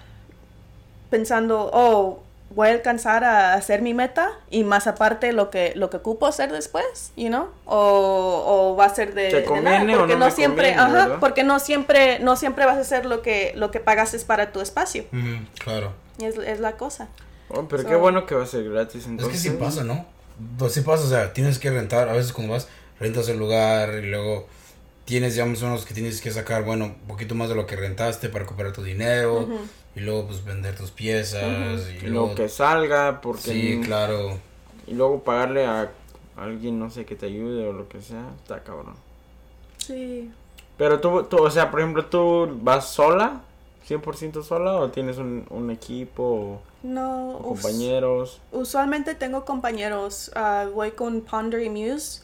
[1.10, 5.89] pensando oh voy a alcanzar a hacer mi meta y más aparte lo que lo
[5.91, 10.31] que ocupo hacer después you know o, o va a ser de, nada porque no,
[10.31, 14.17] siempre ajá porque no siempre no siempre vas a hacer lo que lo que pagaste
[14.19, 15.03] para tu espacio.
[15.60, 15.93] Claro.
[16.17, 17.10] Y es, es la cosa
[17.49, 19.36] Oh, pero qué bueno que va a ser gratis entonces.
[19.36, 20.05] Es que sí pasa, ¿no?
[20.57, 22.67] Pues sí pasa, o sea, tienes que rentar, a veces cuando vas,
[22.99, 24.47] rentas el lugar y luego
[25.05, 28.29] tienes, digamos, unos que tienes que sacar, bueno, un poquito más de lo que rentaste
[28.29, 29.47] para recuperar tu dinero
[29.95, 32.27] y luego pues vender tus piezas y, luego...
[32.27, 33.41] Lo que salga, porque...
[33.41, 34.38] Sí, claro.
[34.86, 35.89] Y luego pagarle a
[36.36, 38.95] alguien, no sé, que te ayude o lo que sea, está cabrón.
[39.77, 40.29] Sí.
[40.77, 43.41] Pero tú, tú, o sea, por ejemplo, ¿tú vas sola?
[43.88, 46.62] ¿100% sola o tienes un, un equipo?
[46.84, 47.39] No.
[47.41, 48.41] compañeros.
[48.52, 50.32] usualmente tengo compañeros.
[50.36, 52.23] Uh, voy con Ponder y Muse.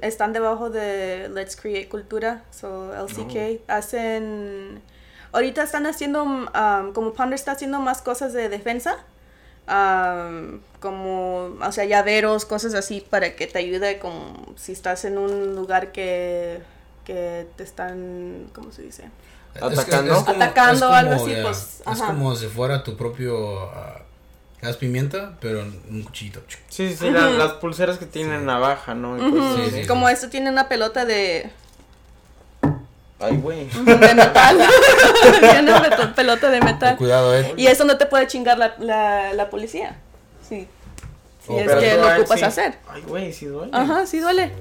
[0.00, 3.60] Están debajo de Let's Create Cultura, so LCK.
[3.68, 4.80] Hacen.
[5.32, 6.24] Ahorita están haciendo.
[6.24, 8.96] Um, como Ponder está haciendo más cosas de defensa.
[9.68, 15.18] Um, como, o sea, llaveros, cosas así para que te ayude como si estás en
[15.18, 16.60] un lugar que,
[17.04, 19.10] que te están, ¿cómo se dice?
[19.60, 21.82] Atacando, atacando algo así, pues.
[21.90, 23.70] Es como si fuera tu propio uh,
[24.60, 26.40] gas pimienta, pero un cuchillito.
[26.68, 29.16] Sí, sí, las pulseras que tienen navaja, ¿no?
[29.86, 31.50] como esto tiene una pelota de.
[33.18, 33.66] Ay, güey.
[33.68, 34.58] De metal.
[35.40, 36.96] tiene una pelota de metal.
[36.98, 37.54] Cuidado, eh.
[37.56, 39.96] Y eso no te puede chingar la, la, la policía.
[40.46, 40.68] Sí.
[41.46, 42.74] Si oh, es que lo ocupas hacer.
[42.88, 43.70] Ay, güey, sí duele.
[43.72, 44.52] Ajá, sí duele.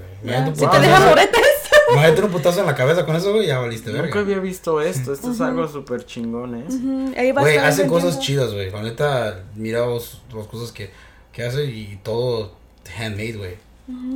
[0.54, 1.65] Si te deja moretes.
[1.92, 4.08] Imagínate un putazo en la cabeza con eso, güey, ya valiste verga.
[4.08, 5.14] Nunca había visto esto.
[5.14, 7.32] Esto es algo súper chingón, ¿eh?
[7.34, 8.72] Güey, hacen cosas chidas, güey.
[8.72, 10.90] La neta, miramos las cosas que,
[11.32, 12.54] que hace y todo
[12.98, 13.66] handmade, güey.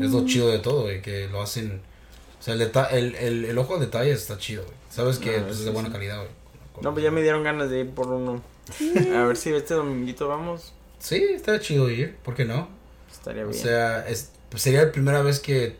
[0.01, 1.81] Es lo chido de todo, güey, que lo hacen...
[2.39, 4.75] O sea, el, el, el, el ojo de detalle está chido, güey.
[4.89, 6.29] Sabes que ah, pues, es de buena calidad, güey.
[6.81, 8.41] No, pues ya me dieron ganas de ir por uno.
[9.15, 10.73] A ver si este dominguito vamos.
[10.99, 12.69] Sí, estaría chido ir, ¿por qué no?
[13.11, 13.55] Estaría bien.
[13.55, 15.77] O sea, es, pues sería la primera vez que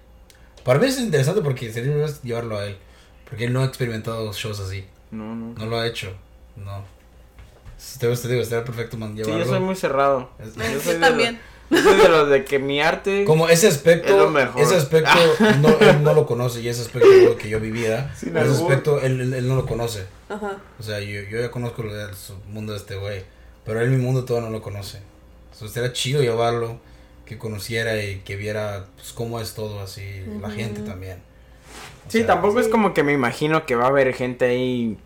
[0.63, 2.77] para mí es interesante porque sería llevarlo a él.
[3.29, 4.85] Porque él no ha experimentado shows así.
[5.11, 5.53] No, no.
[5.53, 6.13] No lo ha hecho.
[6.55, 6.83] No.
[7.77, 9.37] Si te gusta, digo, estaría perfecto man, llevarlo.
[9.37, 10.29] Sí, yo soy muy cerrado.
[10.39, 11.39] yo soy también.
[11.69, 13.25] De soy de los de que mi arte.
[13.25, 14.09] Como ese aspecto.
[14.09, 14.61] Es lo mejor.
[14.61, 15.11] Ese aspecto
[15.61, 18.11] no, él no lo conoce y ese aspecto lo que yo vivía.
[18.17, 20.07] ese aspecto él, él, no lo conoce.
[20.27, 20.57] Ajá.
[20.79, 21.91] O sea, yo, yo ya conozco el
[22.47, 23.23] mundo de este güey.
[23.65, 24.99] Pero él mi mundo todavía no lo conoce.
[25.51, 26.79] Entonces sería chido llevarlo
[27.29, 31.19] que conociera y que viera pues, cómo es todo así, la gente también.
[32.07, 34.97] sí, tampoco es como que me imagino que va a haber gente ahí.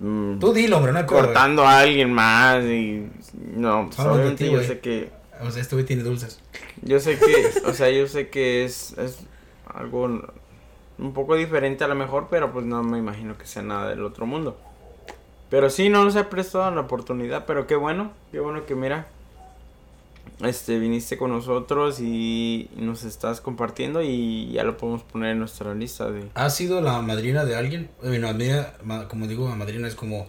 [0.00, 3.08] Mm, Tú dilo, hombre, no Cortando a alguien más y.
[3.54, 5.10] No, pues, yo sé que.
[5.40, 6.40] O sea, este güey tiene dulces.
[6.82, 9.20] Yo sé que, o sea, yo sé que es, es
[9.72, 10.04] algo
[10.98, 14.04] un poco diferente a lo mejor, pero pues no me imagino que sea nada del
[14.04, 14.58] otro mundo.
[15.48, 19.06] Pero sí, no nos ha prestado la oportunidad, pero qué bueno, qué bueno que mira,
[20.40, 25.74] este viniste con nosotros y nos estás compartiendo y ya lo podemos poner en nuestra
[25.74, 27.90] lista de ¿Has sido la madrina de alguien?
[28.02, 28.28] Bueno,
[29.08, 30.26] como digo, la madrina es como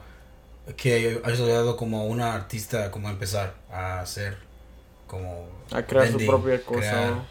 [0.75, 4.37] que has ayudado como una artista como a empezar a hacer
[5.07, 7.23] como a crear su propia cosa.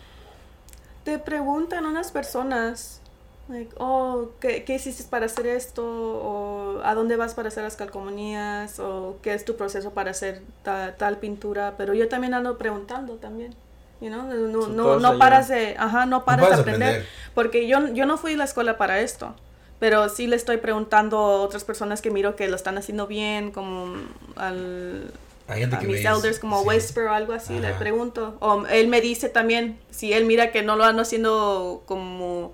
[1.05, 3.01] Te preguntan unas personas
[3.49, 5.85] Like, oh, ¿qué, ¿qué, hiciste para hacer esto?
[5.85, 8.81] ¿O a dónde vas para hacer las calcomanías?
[8.81, 11.75] ¿O qué es tu proceso para hacer tal pintura?
[11.79, 13.55] Pero yo también ando preguntando también.
[14.01, 14.23] You know?
[14.23, 17.07] No, no, no, paras de, ajá, no paras, de aprender.
[17.35, 19.35] Porque yo, yo no fui a la escuela para esto.
[19.79, 23.53] Pero sí le estoy preguntando a otras personas que miro que lo están haciendo bien,
[23.53, 23.95] como
[24.35, 25.13] al,
[25.49, 28.37] a mis elders como Whisper o algo así, le pregunto.
[28.41, 32.53] O él me dice también, si él mira que no lo ando haciendo como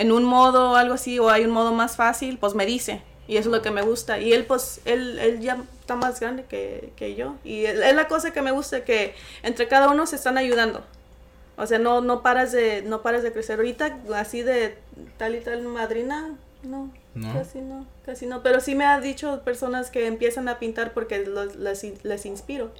[0.00, 3.02] en un modo o algo así, o hay un modo más fácil, pues me dice.
[3.28, 4.18] Y eso es lo que me gusta.
[4.18, 7.36] Y él, pues, él, él ya está más grande que, que yo.
[7.44, 10.82] Y es la cosa que me gusta, que entre cada uno se están ayudando.
[11.56, 13.58] O sea, no, no paras de, no paras de crecer.
[13.58, 14.78] Ahorita, así de
[15.18, 16.90] tal y tal madrina, no,
[17.34, 18.42] casi no, casi no.
[18.42, 22.70] Pero sí me ha dicho personas que empiezan a pintar porque los, les, les inspiro.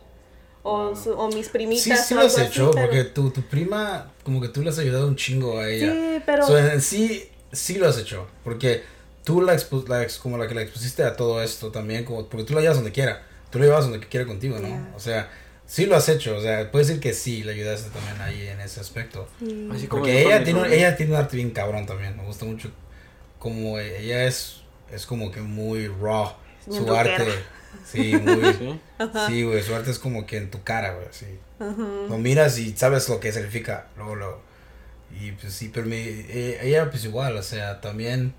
[0.63, 1.83] O, o, mis primitas.
[1.83, 5.07] Sí, sí lo has hecho, porque tu, tu prima, como que tú le has ayudado
[5.07, 5.93] un chingo a ella.
[5.93, 6.81] Sí, pero...
[6.81, 8.83] sí, sí lo has hecho, porque
[9.25, 12.45] tú la, expu la como la que la expusiste a todo esto también, como, porque
[12.45, 14.89] tú la llevas donde quiera, tú la llevas donde quiera contigo, ¿no?
[14.95, 15.31] O sea,
[15.67, 18.61] sí lo has hecho, o sea, puedes decir que sí, le ayudaste también ahí en
[18.61, 19.29] ese aspecto.
[19.73, 22.71] Así como porque ella tiene, ella tiene un arte bien cabrón también, me gusta mucho
[23.39, 24.61] como ella es,
[24.93, 26.35] es como que muy raw,
[26.71, 27.27] su arte.
[27.85, 28.79] Sí, muy.
[29.29, 29.43] ¿Sí?
[29.45, 31.27] güey, su arte es como que en tu cara, güey, sí.
[31.59, 34.39] Lo miras y sabes lo que significa, luego lo.
[35.21, 38.35] Y pues sí, pero me, eh, ella pues igual, o sea, también.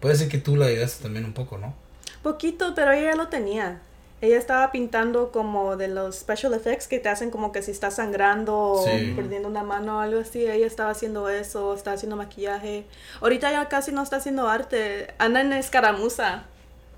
[0.00, 1.74] Puede ser que tú la ayudaste también un poco, ¿no?
[2.22, 3.80] Poquito, pero ella lo tenía.
[4.20, 7.96] Ella estaba pintando como de los special effects que te hacen como que si estás
[7.96, 8.84] sangrando o
[9.16, 10.46] perdiendo una mano o algo así.
[10.46, 12.86] Ella estaba haciendo eso, estaba haciendo maquillaje.
[13.20, 15.12] Ahorita ya casi no está haciendo arte.
[15.18, 16.44] Anda en escaramuza.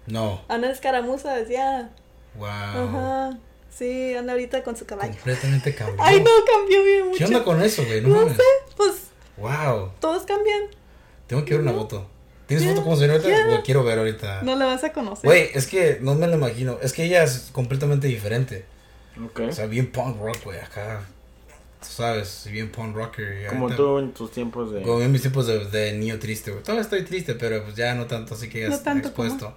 [0.06, 0.42] No.
[0.48, 1.90] Anda en escaramuza, decía.
[2.36, 2.48] Wow.
[2.48, 3.38] Ajá.
[3.70, 5.12] Sí, anda ahorita con su caballo.
[5.12, 5.96] Completamente cambió.
[6.04, 7.18] Ay, no, cambió bien mucho.
[7.18, 8.00] ¿Qué onda con eso, güey?
[8.00, 8.42] No, sé,
[8.76, 9.08] pues.
[9.36, 9.92] Wow.
[10.00, 10.62] Todos cambian.
[11.26, 12.08] Tengo que ver una foto.
[12.46, 13.62] ¿Tienes foto como se ve ahorita?
[13.64, 14.42] quiero ver ahorita.
[14.42, 15.24] No la vas a conocer.
[15.24, 16.78] Güey, es que no me lo imagino.
[16.80, 18.64] Es que ella es completamente diferente.
[19.22, 19.40] Ok.
[19.48, 21.04] O sea, bien punk rock, güey, acá.
[21.80, 23.46] Tú sabes, bien punk rocker.
[23.48, 24.82] Como tú en tus tiempos de.
[24.82, 26.62] Como en mis tiempos de, de niño triste, güey.
[26.62, 29.54] Todavía estoy triste, pero pues ya no tanto, así que ya no está expuesto.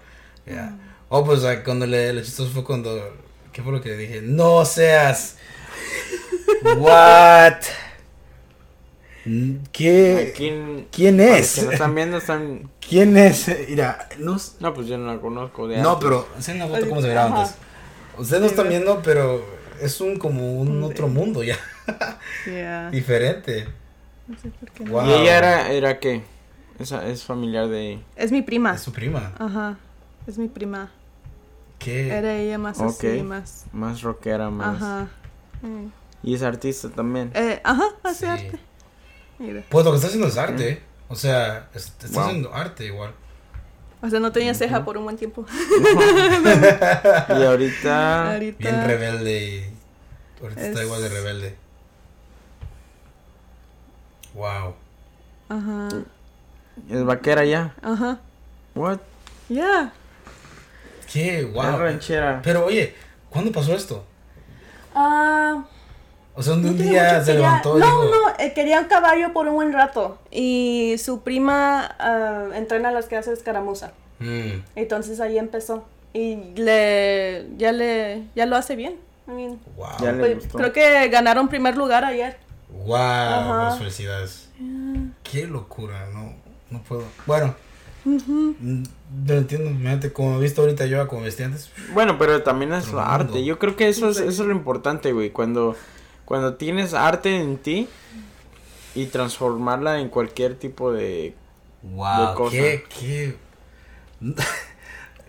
[0.49, 0.77] Ya.
[1.09, 3.15] Oh, pues cuando le, lo chistoso fue cuando.
[3.51, 4.21] ¿Qué fue lo que le dije?
[4.21, 5.37] No seas.
[6.77, 7.61] What?
[9.71, 10.33] ¿Qué?
[10.35, 11.55] ¿Quién, ¿Quién es?
[11.55, 12.69] Que no están viendo, están.
[12.87, 13.47] ¿Quién es?
[13.69, 14.37] Mira, no.
[14.59, 15.67] No, pues yo no la conozco.
[15.67, 16.27] De no, pero.
[16.35, 17.55] Enseña la foto cómo se veía antes.
[18.17, 19.45] Ustedes no están viendo, pero
[19.81, 21.41] es un como un otro mundo
[22.45, 22.89] ya.
[22.91, 23.67] Diferente.
[24.27, 26.23] No sé por qué ¿Y ella era, era qué?
[26.79, 27.99] Esa es familiar de.
[28.15, 28.75] Es mi prima.
[28.75, 29.33] Es su prima.
[29.37, 29.77] Ajá.
[30.29, 30.91] Es mi prima.
[31.79, 32.15] ¿Qué?
[32.15, 33.65] Era ella más así, más.
[33.73, 34.75] Más rockera, más.
[34.75, 35.07] Ajá.
[36.21, 37.31] Y es artista también.
[37.33, 38.59] Eh, ajá, hace arte.
[39.39, 39.63] Mira.
[39.67, 40.83] Pues lo que está haciendo es arte.
[41.07, 43.11] O sea, está haciendo arte igual.
[44.03, 45.47] O sea, no tenía ceja por un buen tiempo.
[47.29, 48.37] y ahorita...
[48.37, 49.73] Bien rebelde.
[50.43, 51.55] Ahorita está igual de rebelde.
[54.35, 54.75] Wow.
[55.49, 55.89] Ajá.
[56.87, 57.73] ¿Es vaquera ya?
[57.81, 58.19] Ajá.
[58.75, 58.99] What?
[59.47, 59.91] Yeah.
[61.11, 61.77] Qué wow.
[61.77, 62.41] ranchera.
[62.43, 62.93] Pero oye,
[63.29, 64.05] ¿cuándo pasó esto?
[64.93, 65.65] Ah.
[66.33, 69.55] o sea, un día se levantó y No, no, eh, quería un caballo por un
[69.55, 70.19] buen rato.
[70.31, 73.91] Y su prima uh, entrena a las que hace escaramuza.
[74.19, 74.61] Mm.
[74.75, 75.85] Entonces ahí empezó.
[76.13, 78.97] Y le ya le ya lo hace bien.
[79.27, 79.87] I wow.
[80.01, 82.37] Ya le pues, creo que ganaron primer lugar ayer.
[82.85, 84.49] Wow, felicidades.
[85.23, 86.33] Qué locura, no,
[86.69, 87.03] no puedo.
[87.25, 87.55] Bueno,
[88.05, 91.71] no entiendo, como he visto ahorita yo como vestí antes.
[91.93, 93.43] Bueno, pero también es arte.
[93.43, 95.31] Yo creo que eso es, eso es lo importante, güey.
[95.31, 95.75] Cuando,
[96.25, 97.87] cuando tienes arte en ti
[98.95, 101.33] y transformarla en cualquier tipo de,
[101.83, 102.55] wow, cosa.
[102.55, 103.35] Qué, qué...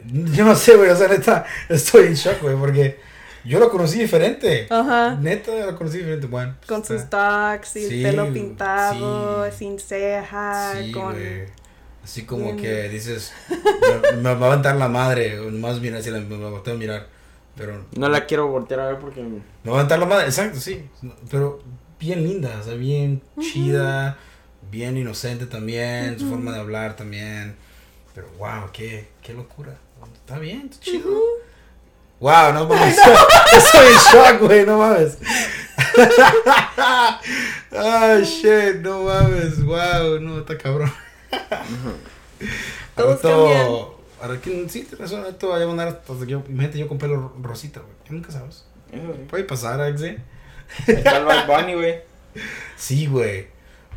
[0.06, 0.90] yo no sé, güey.
[0.90, 2.98] O sea, neta, estoy en shock, güey, porque
[3.44, 4.66] yo lo conocí diferente.
[4.70, 5.16] Ajá.
[5.16, 6.26] Neta, lo conocí diferente.
[6.26, 6.54] Bueno.
[6.58, 11.16] Pues con sus tags y el pelo pintado, sin cejas, sí, con.
[12.02, 13.32] Así como que dices,
[14.16, 17.08] me, va a aventar la madre, más bien así, me, me va a mirar.
[17.56, 17.84] Pero.
[17.96, 19.22] No la quiero voltear a ver porque.
[19.22, 20.88] Me va a aventar la madre, exacto, sí.
[21.30, 21.62] Pero
[21.98, 24.16] bien linda, o sea, bien chida,
[24.70, 27.54] bien inocente también, su forma de hablar también.
[28.14, 29.76] Pero wow, qué, qué locura.
[30.14, 31.10] Está bien, está chido.
[32.18, 32.98] Wow, no mames.
[33.56, 35.18] Estoy en shock, güey, no mames.
[37.72, 39.62] Ah, shit, no mames.
[39.64, 40.92] Wow, no, está cabrón.
[42.96, 43.66] Todos cambian.
[44.20, 45.24] Ahora, ¿quién sí te razón?
[45.26, 47.92] Esto va a mandar hasta que yo, imagínate yo con pelo rosita, güey.
[48.10, 48.64] Nunca sabes.
[49.28, 50.18] Puede pasar, Axe.
[50.86, 52.00] Está el Bad Bunny, güey.
[52.76, 53.48] Sí, güey.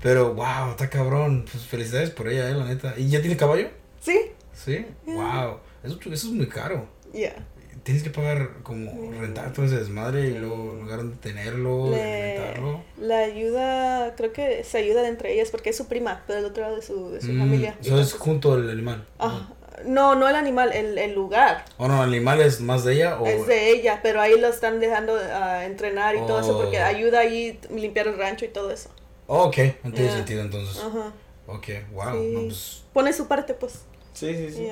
[0.02, 1.46] Pero, wow, está cabrón.
[1.50, 2.96] Pues felicidades por ella, eh, la neta.
[2.98, 3.70] ¿Y ya tiene caballo?
[4.00, 4.20] Sí.
[4.54, 5.60] Sí, wow.
[5.84, 6.88] Eso, eso es muy caro.
[7.14, 7.36] Yeah
[7.84, 12.82] tienes que pagar como rentar todo ese desmadre y luego lugar donde tenerlo, le, rentarlo.
[12.98, 16.64] La ayuda, creo que se ayuda entre ellas porque es su prima, pero el otro
[16.64, 17.78] lado de su, de su mm, familia.
[17.82, 19.06] Eso es junto al animal.
[19.20, 19.50] Ah,
[19.86, 21.66] no, no el animal, el, el lugar.
[21.78, 23.20] ¿O no, el animal es más de ella?
[23.20, 23.26] O...
[23.26, 26.86] Es de ella, pero ahí lo están dejando uh, entrenar y todo eso porque oh.
[26.86, 28.90] ayuda ahí limpiar el rancho y todo eso.
[29.28, 30.82] Oh, ok, no tiene sentido entonces.
[30.82, 31.12] Ajá.
[31.48, 32.16] Ok, wow.
[32.16, 32.84] No, pues...
[32.94, 33.82] Pone su parte, pues.
[34.14, 34.70] Sí, sí, sí.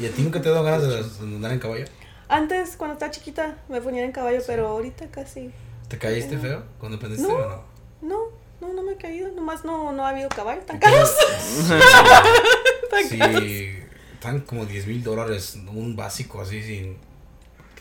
[0.00, 0.82] ¿Y a ti nunca te ha dado ganas
[1.20, 1.84] de andar en caballo?
[2.28, 5.50] Antes, cuando estaba chiquita, me ponía en caballo, pero ahorita casi.
[5.88, 7.62] ¿Te caíste feo cuando aprendiste o no?
[8.02, 8.18] No,
[8.60, 9.32] no, no me he caído.
[9.32, 11.10] Nomás no, no ha habido caballos tan caros.
[13.08, 13.78] sí,
[14.12, 16.98] están como 10 mil dólares un básico así sin...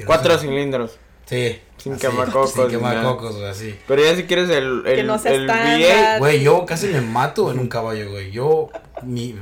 [0.05, 0.97] Cuatro cilindros.
[1.25, 1.59] Sí.
[1.77, 2.53] Sin quemacocos.
[2.53, 3.77] Sin quemacocos, o así.
[3.85, 6.19] Pero ya si quieres el, el, que no el V8.
[6.19, 8.31] Güey, yo casi me mato en un caballo, güey.
[8.31, 8.69] Yo,
[9.03, 9.35] mi...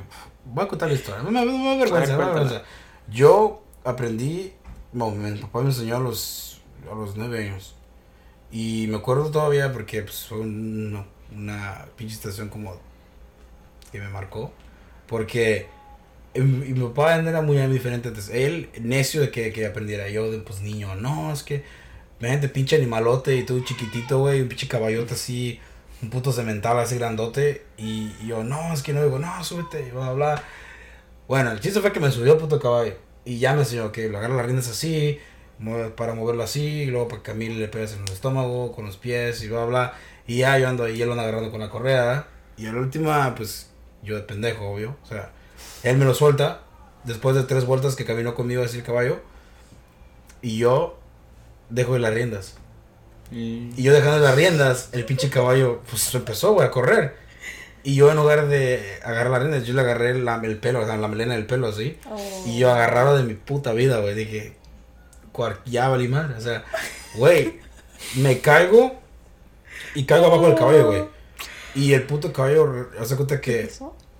[0.45, 1.21] Voy a contar la historia.
[1.21, 2.63] No me, no me vergüenza, no me vergüenza.
[3.07, 4.53] Yo aprendí...
[4.95, 7.75] Bueno, mi papá me enseñó a los, a los nueve años.
[8.49, 12.77] Y me acuerdo todavía porque pues, fue un, una pinche situación como
[13.91, 14.53] que me marcó.
[15.05, 15.67] Porque
[16.33, 18.07] y mi papá era muy diferente.
[18.07, 20.07] Entonces, él, necio de que, que aprendiera.
[20.09, 21.65] Yo, de, pues niño, no, es que,
[22.21, 25.59] gente, pinche animalote y tú chiquitito, güey, un pinche caballote así,
[26.01, 27.65] un puto cemental así grandote.
[27.77, 30.43] Y, yo, no, es que no, digo, no, súbete, y bla, bla.
[31.27, 33.04] Bueno, el chiste fue que me subió el puto caballo.
[33.25, 35.19] Y ya me enseñó que lo agarra las riendas así,
[35.95, 38.97] para moverlo así, y luego para que Camille le pegas en el estómago, con los
[38.97, 39.93] pies y bla, bla.
[40.27, 42.27] Y ya yo ando ahí, él anda agarrando con la correa.
[42.57, 43.69] Y a la última, pues,
[44.03, 44.95] yo de pendejo, obvio.
[45.03, 45.31] O sea,
[45.83, 46.61] él me lo suelta
[47.03, 49.19] después de tres vueltas que caminó conmigo así el caballo.
[50.41, 50.99] Y yo
[51.69, 52.55] dejo de las riendas.
[53.31, 57.17] Y, yo dejando de las riendas, el pinche caballo pues empezó, güey, a correr.
[57.85, 60.97] Y yo en lugar de agarrar las riendas, yo le agarré el pelo, o sea,
[60.97, 61.99] la melena del pelo así.
[62.47, 64.15] Y yo agarrado de mi puta vida, güey.
[64.15, 64.57] Dije,
[65.65, 66.33] ya valí madre.
[66.35, 66.65] O sea,
[67.13, 67.59] güey,
[68.15, 68.95] me caigo
[69.93, 71.05] y caigo abajo del caballo, güey.
[71.75, 73.69] Y el puto caballo, hace cuenta que...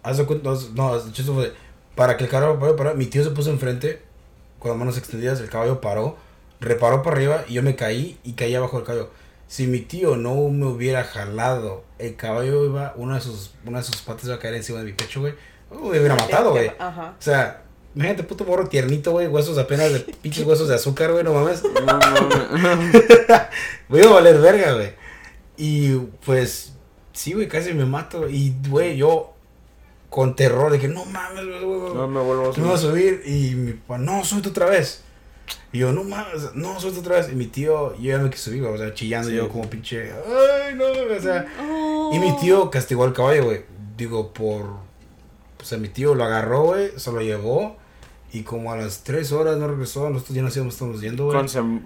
[0.03, 1.51] Hace cuenta, no, el chiste fue,
[1.95, 4.03] para que el caballo parara, mi tío se puso enfrente,
[4.59, 6.17] con las manos extendidas, el caballo paró,
[6.59, 9.09] reparó para arriba y yo me caí y caí abajo del caballo.
[9.47, 13.83] Si mi tío no me hubiera jalado, el caballo iba, una de sus, una de
[13.83, 15.33] sus patas iba a caer encima de mi pecho, güey.
[15.71, 16.69] me hubiera matado, güey.
[16.69, 21.23] O sea, imagínate, puto morro tiernito, güey, huesos apenas de pinches huesos de azúcar, güey,
[21.23, 21.61] no mames.
[23.87, 24.93] Voy a valer verga, güey.
[25.57, 26.73] Y pues,
[27.13, 28.27] sí, güey, casi me mato.
[28.27, 29.35] Y, güey, yo
[30.09, 32.63] con terror de que no mames, no me vuelvo a subir.
[32.63, 35.04] Me voy a subir y mi papá, no, súbete otra vez.
[35.71, 37.29] Y yo, no mames, no, súbete otra vez.
[37.31, 40.75] Y mi tío, yo ya me quise subir, o sea, chillando yo como pinche, ay,
[40.75, 41.45] no, o sea.
[42.13, 43.65] Y mi tío castigó al caballo, güey.
[43.97, 44.61] Digo, por.
[45.61, 47.77] O sea, mi tío lo agarró, güey, se lo llevó.
[48.31, 51.37] Y como a las tres horas no regresó, nosotros ya no sabíamos estamos yendo, güey.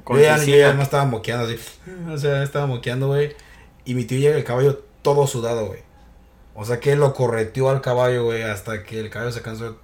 [0.04, 1.58] Con, yo, ya, yo ya no estaba moqueando así.
[2.12, 3.36] O sea, estaba moqueando, güey.
[3.86, 5.82] Y mi tío llega el caballo todo sudado, güey.
[6.56, 9.78] O sea que lo correteó al caballo, güey, hasta que el caballo se cansó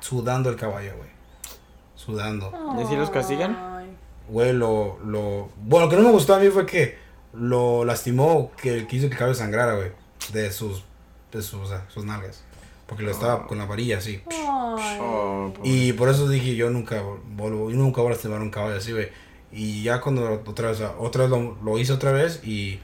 [0.00, 1.11] sudando el caballo, güey.
[2.04, 2.52] Sudando.
[2.82, 3.56] ¿Y si los castigan?
[4.28, 5.50] Güey, lo, lo...
[5.56, 6.98] Bueno, lo que no me gustó a mí fue que
[7.32, 9.92] lo lastimó, que quiso que el caballo sangrara, güey.
[10.32, 10.84] De sus,
[11.30, 12.42] de sus, o sea, sus nalgas.
[12.86, 14.20] Porque lo estaba con la varilla así.
[14.28, 17.02] Oh, y por eso dije, yo nunca
[17.36, 19.08] vuelvo, yo nunca voy a lastimar un caballo así, güey.
[19.52, 22.80] Y ya cuando otra vez, otra vez lo, lo hice otra vez y,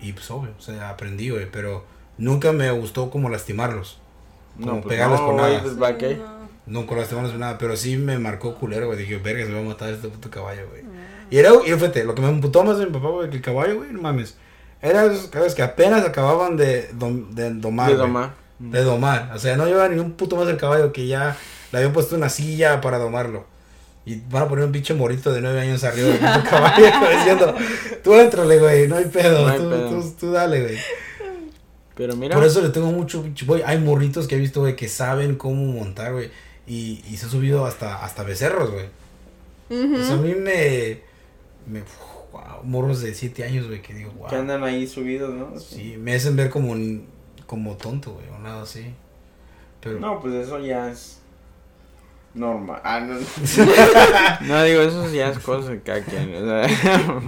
[0.00, 1.48] y pues obvio, o sea, aprendí, güey.
[1.50, 1.84] Pero
[2.18, 4.00] nunca me gustó como lastimarlos.
[4.56, 5.62] Como no, pues pegarlos con nada.
[6.66, 8.98] No, con lastimarlos con nada, pero sí me marcó culero, güey.
[8.98, 10.82] Dije, verga, se me va a matar este puto caballo, güey.
[11.30, 13.42] Y era, y fíjate, lo que me emputó más de mi papá, güey, que el
[13.42, 14.36] caballo, güey, no mames.
[14.82, 17.90] Era esos caballos que apenas acababan de, de domar.
[17.90, 18.34] De domar.
[18.58, 19.32] De domar.
[19.34, 21.36] O sea, no llevaba ni un puto más el caballo que ya
[21.72, 23.46] le habían puesto una silla para domarlo.
[24.04, 26.86] Y van a poner un pinche morito de nueve años arriba del caballo
[27.16, 27.54] diciendo,
[28.04, 30.78] tú entrale, güey, no hay pedo, tú, Tú, tú, dale, güey.
[31.96, 32.36] Pero mira.
[32.36, 33.62] Por eso le tengo mucho, güey.
[33.64, 36.30] Hay morritos que he visto, güey, que saben cómo montar, güey.
[36.66, 38.86] Y, y se han subido hasta, hasta becerros, güey.
[39.68, 41.00] Sea, a mí me.
[41.66, 41.82] me
[42.32, 44.28] wow, morros de 7 años, güey, que digo, wow.
[44.28, 45.58] Que andan ahí subidos, ¿no?
[45.58, 46.74] Sí, me hacen ver como,
[47.46, 48.94] como tonto, güey, o nada así.
[49.80, 50.00] Pero...
[50.00, 51.20] No, pues eso ya es.
[52.34, 52.80] Normal.
[52.84, 53.14] Ah, no.
[54.46, 56.34] no, digo, eso ya es cosa de cada quien.
[56.34, 57.20] O sea, no,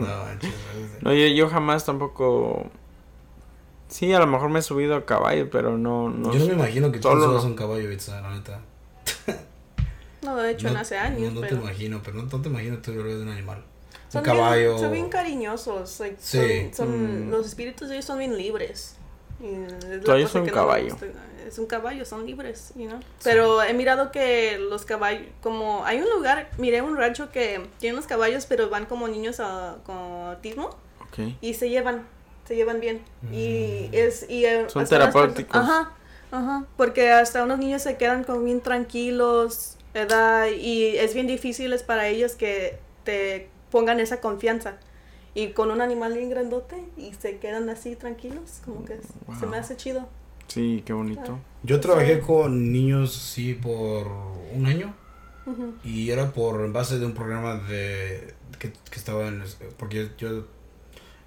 [1.01, 2.71] no, yo, yo jamás tampoco
[3.89, 6.11] Sí, a lo mejor me he subido a caballo, pero no...
[6.11, 8.61] no Yo no me imagino que tú subas un caballo, Itza, la neta.
[10.23, 11.33] No, de hecho, no, hace años.
[11.33, 13.63] No, no te imagino, pero no, te imagino tú de un animal.
[14.09, 14.71] Son un caballo.
[14.71, 16.03] Bien, son bien cariñosos.
[16.19, 16.71] sí.
[16.73, 17.31] Son, mm.
[17.31, 18.97] Los espíritus de ellos son bien libres.
[20.05, 20.97] Todavía son un caballo.
[21.47, 22.99] es un caballo, son libres, you know?
[23.23, 27.95] Pero he mirado que los caballos, como hay un lugar, miré un rancho que tiene
[27.95, 30.77] unos caballos, pero van como niños a, con autismo.
[31.11, 31.39] Okay.
[31.41, 32.05] Y se llevan
[32.49, 33.03] se llevan bien.
[33.31, 33.95] Y mm.
[33.95, 34.27] es...
[34.29, 35.55] Y eh, Son terapéuticos.
[35.55, 35.93] Ajá,
[36.33, 36.65] ajá.
[36.79, 40.49] Porque hasta unos niños se quedan como bien tranquilos, ¿verdad?
[40.51, 44.79] Y es bien difícil para ellos que te pongan esa confianza.
[45.35, 48.99] Y con un animal bien grandote y se quedan así tranquilos, como que
[49.39, 50.09] se me hace chido.
[50.49, 51.39] Sí, qué bonito.
[51.39, 51.59] Ah.
[51.63, 54.07] Yo trabajé con niños, sí, por
[54.55, 54.95] un año.
[55.85, 59.43] Y era por en base de un programa de que, que estaba en...
[59.79, 60.45] Porque yo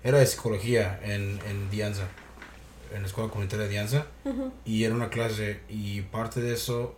[0.03, 2.07] era de psicología en, en Dianza.
[2.93, 4.05] en la escuela comunitaria de Alianza
[4.65, 6.95] y era una clase y parte de eso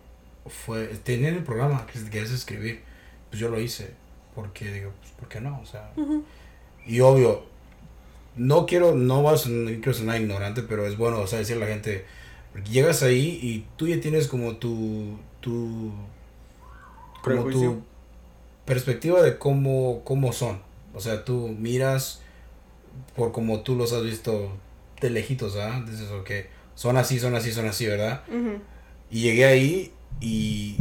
[0.47, 2.81] fue, tener el programa que quieres escribir,
[3.29, 3.91] pues yo lo hice,
[4.35, 5.59] porque digo, pues ¿por qué no?
[5.61, 5.91] O sea,
[6.85, 7.43] y obvio,
[8.35, 11.67] no quiero, no vas, no quiero sonar ignorante, pero es bueno, o sea, decirle a
[11.67, 12.05] la gente,
[12.51, 15.91] porque llegas ahí y tú ya tienes como tu, tu,
[17.21, 17.83] como tu
[18.65, 20.61] perspectiva de cómo, cómo son,
[20.93, 22.21] o sea, tú miras
[23.15, 24.51] por como tú los has visto
[25.01, 25.83] de lejitos, ¿ah?
[25.87, 26.31] Dices, ok,
[26.75, 28.23] son así, son así, son así, ¿verdad?
[29.09, 30.77] Y llegué ahí y,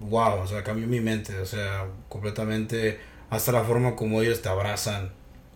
[0.00, 4.48] wow, o sea, cambió mi mente, o sea, completamente, hasta la forma como ellos te
[4.48, 5.12] abrazan.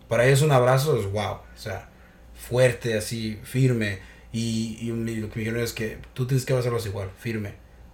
[0.07, 1.89] Para ellos un abrazo es wow, o sea,
[2.33, 3.99] fuerte, así, firme.
[4.31, 7.53] Y, y lo que me dijeron es que tú tienes que abrazarlos igual, firme,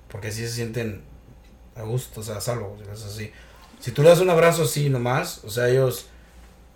[0.10, 1.02] porque así se sienten
[1.76, 3.32] a gusto, o sea, a salvo, es así.
[3.80, 6.08] Si tú le das un abrazo así nomás, o sea, ellos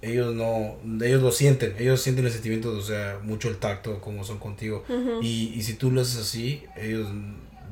[0.01, 4.23] ellos no, ellos lo sienten, ellos sienten el sentimiento, o sea, mucho el tacto, como
[4.23, 4.83] son contigo.
[5.21, 7.07] y, y si tú lo haces así, ellos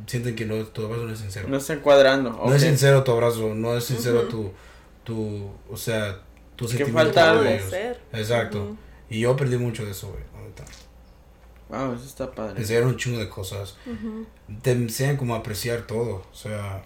[0.05, 1.47] sienten que no, tu abrazo no es sincero.
[1.47, 2.31] No está cuadrando.
[2.31, 4.51] No es sincero tu abrazo, no es sincero tu,
[5.03, 6.19] tu, o sea,
[6.55, 6.97] tu sentimiento.
[6.97, 7.49] Que falta algo.
[8.13, 8.77] Exacto.
[9.09, 10.23] Y yo aprendí mucho de eso, güey,
[11.67, 12.53] Wow, eso está padre.
[12.53, 13.75] Te enseñan un chingo de cosas.
[14.61, 16.83] Te enseñan como a apreciar todo, o sea,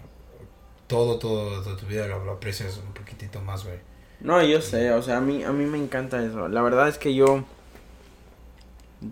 [0.86, 3.78] todo, todo de tu vida lo, lo aprecias un poquitito más, güey.
[4.20, 6.48] No, yo sé, o sea, a mí, a mí me encanta eso.
[6.48, 7.44] La verdad es que yo,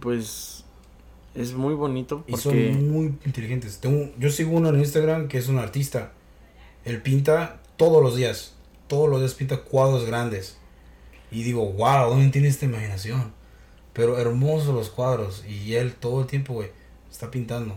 [0.01, 0.58] pues,
[1.39, 2.25] es muy bonito.
[2.29, 2.33] Porque...
[2.33, 3.79] Y son muy inteligentes.
[3.79, 6.13] Tengo, yo sigo uno en Instagram que es un artista.
[6.85, 8.55] Él pinta todos los días.
[8.87, 10.59] Todos los días pinta cuadros grandes.
[11.31, 13.33] Y digo, wow, ¿dónde tiene esta imaginación?
[13.93, 15.45] Pero hermosos los cuadros.
[15.47, 16.71] Y él todo el tiempo, güey,
[17.11, 17.75] está pintando.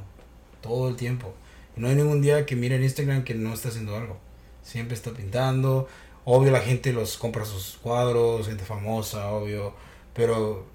[0.62, 1.34] Todo el tiempo.
[1.76, 4.18] Y no hay ningún día que mire en Instagram que no está haciendo algo.
[4.64, 5.88] Siempre está pintando.
[6.24, 9.74] Obvio la gente los compra sus cuadros, gente famosa, obvio,
[10.14, 10.66] pero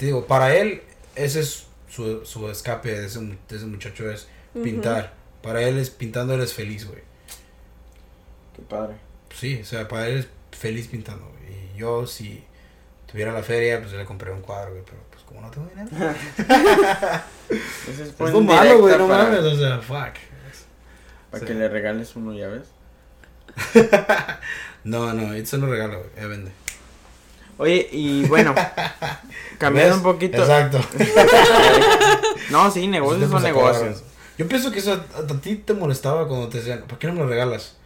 [0.00, 0.80] te digo, para él
[1.14, 3.20] ese es su, su escape de ese,
[3.50, 5.12] ese, muchacho es pintar.
[5.42, 7.02] Para él es pintando, él es feliz, güey.
[8.56, 8.94] Qué padre.
[9.34, 10.28] Sí, o sea, para él es
[10.58, 11.30] feliz pintando.
[11.50, 12.42] Y yo si
[13.12, 15.90] tuviera la feria, pues le compré un cuadro, güey, pero pues como no tengo dinero.
[17.50, 20.16] es, es malo, güey, no mames, o sea, fuck.
[21.30, 22.68] Para que le regales uno, ya ves.
[24.84, 26.52] no, no, eso no regalo, ya vende.
[27.60, 28.54] Oye, y bueno,
[29.58, 30.38] cambiando un poquito.
[30.38, 30.80] Exacto.
[32.50, 34.02] no, sí, negocios son negocios.
[34.38, 37.18] Yo pienso que eso a, ti te molestaba cuando te decían, ¿por qué no me
[37.18, 37.76] lo regalas?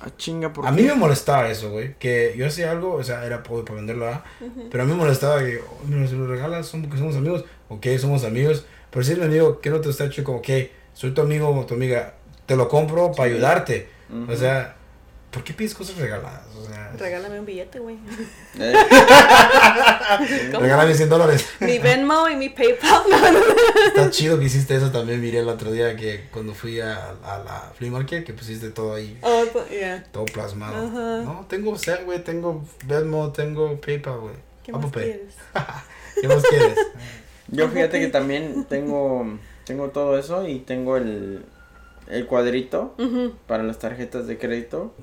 [0.00, 1.96] A ah, chinga, ¿por A mí me molestaba eso, güey.
[1.98, 4.22] Que yo hacía algo, o sea, era para venderlo, ¿ah?
[4.70, 7.44] pero a mí me molestaba que, oh, mira, si lo regalas, somos, porque somos amigos.
[7.68, 8.64] Ok, somos amigos.
[8.92, 10.48] Pero si el amigo que no te está hecho como, ok,
[10.94, 12.14] soy tu amigo o tu amiga,
[12.46, 13.88] te lo compro para ayudarte.
[14.28, 14.76] O sea,
[15.36, 16.46] ¿Por qué pides cosas regaladas?
[16.58, 17.98] O sea, Regálame un billete, güey.
[20.58, 21.46] Regálame 100 dólares.
[21.60, 23.02] Mi Venmo y mi PayPal.
[23.88, 25.20] Está chido que hiciste eso también.
[25.20, 28.94] Miré el otro día que cuando fui a, a la flea market que pusiste todo
[28.94, 29.18] ahí.
[29.20, 30.06] Oh, yeah.
[30.10, 30.88] Todo plasmado.
[31.22, 32.24] No, tengo sea, güey.
[32.24, 34.36] Tengo Venmo, tengo PayPal, güey.
[34.64, 35.34] ¿Qué más quieres?
[36.18, 36.78] ¿Qué más quieres?
[37.48, 41.44] Yo fíjate que también tengo, tengo todo eso y tengo el
[42.08, 42.94] el cuadrito
[43.46, 44.94] para las tarjetas de crédito.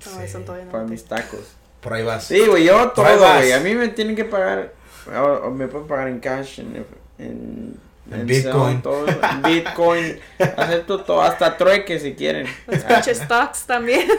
[0.71, 1.55] para mis tacos.
[1.81, 2.25] Por ahí vas.
[2.25, 3.51] Sí, güey, yo todo, güey.
[3.51, 4.73] A mí me tienen que pagar,
[5.13, 6.85] o, me pueden pagar en cash, en,
[7.17, 7.77] en,
[8.09, 8.81] en Bitcoin.
[8.81, 9.05] todo,
[9.45, 10.17] Bitcoin.
[10.57, 12.47] acepto todo, hasta trueque si quieren.
[12.67, 14.07] Los pinches stocks también.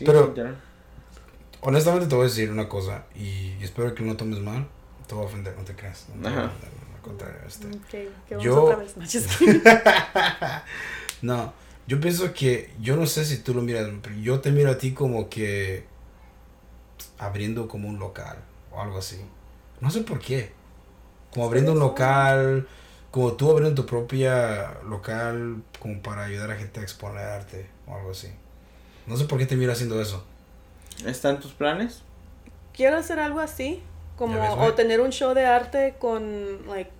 [0.04, 0.32] Pero,
[1.60, 4.68] honestamente te voy a decir una cosa, y espero que no tomes mal.
[5.08, 6.06] Te voy a ofender, no te creas.
[6.14, 6.30] No
[7.00, 7.40] contrario.
[7.46, 8.10] Este.
[8.40, 8.70] yo...
[11.22, 11.52] no,
[11.86, 14.78] yo pienso que, yo no sé si tú lo miras, pero yo te miro a
[14.78, 15.84] ti como que
[17.18, 18.38] abriendo como un local
[18.72, 19.20] o algo así.
[19.80, 20.52] No sé por qué.
[21.32, 22.68] Como abriendo un local,
[23.10, 27.94] como tú abriendo tu propia local como para ayudar a gente a exponer arte o
[27.94, 28.28] algo así.
[29.06, 30.24] No sé por qué te miro haciendo eso.
[31.04, 32.02] ¿Están tus planes?
[32.72, 33.82] Quiero hacer algo así
[34.20, 36.90] como o tener un show de arte con like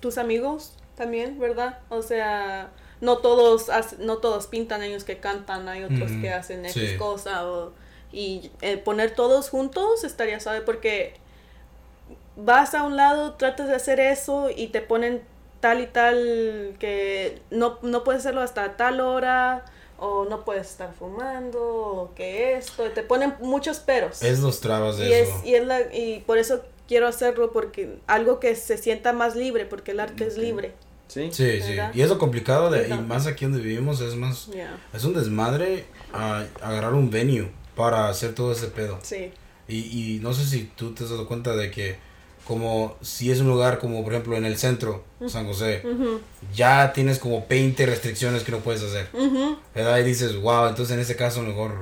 [0.00, 1.78] tus amigos también, ¿verdad?
[1.88, 2.68] O sea,
[3.00, 7.42] no todos no todos pintan, ellos que cantan, hay otros que hacen X cosa
[8.12, 11.14] y eh, poner todos juntos estaría suave porque
[12.36, 15.22] vas a un lado, tratas de hacer eso y te ponen
[15.60, 19.64] tal y tal que no, no puedes hacerlo hasta tal hora
[20.00, 24.22] o no puedes estar fumando, o que esto, te ponen muchos peros.
[24.22, 25.36] Es los trabas de y eso.
[25.36, 29.36] Es, y, es la, y por eso quiero hacerlo, porque algo que se sienta más
[29.36, 30.72] libre, porque el arte es libre.
[31.08, 31.76] Sí, sí, sí.
[31.92, 34.48] Y es lo complicado, de, y más aquí donde vivimos, es más,
[34.94, 38.98] es un desmadre a, agarrar un venue para hacer todo ese pedo.
[39.02, 39.32] Sí.
[39.68, 41.98] Y, y no sé si tú te has dado cuenta de que
[42.46, 45.82] como si es un lugar como por ejemplo en el centro, San José,
[46.54, 49.08] ya tienes como 20 restricciones que no puedes hacer.
[49.74, 49.98] ¿Verdad?
[49.98, 51.72] Y dices, wow, entonces en ese caso mejor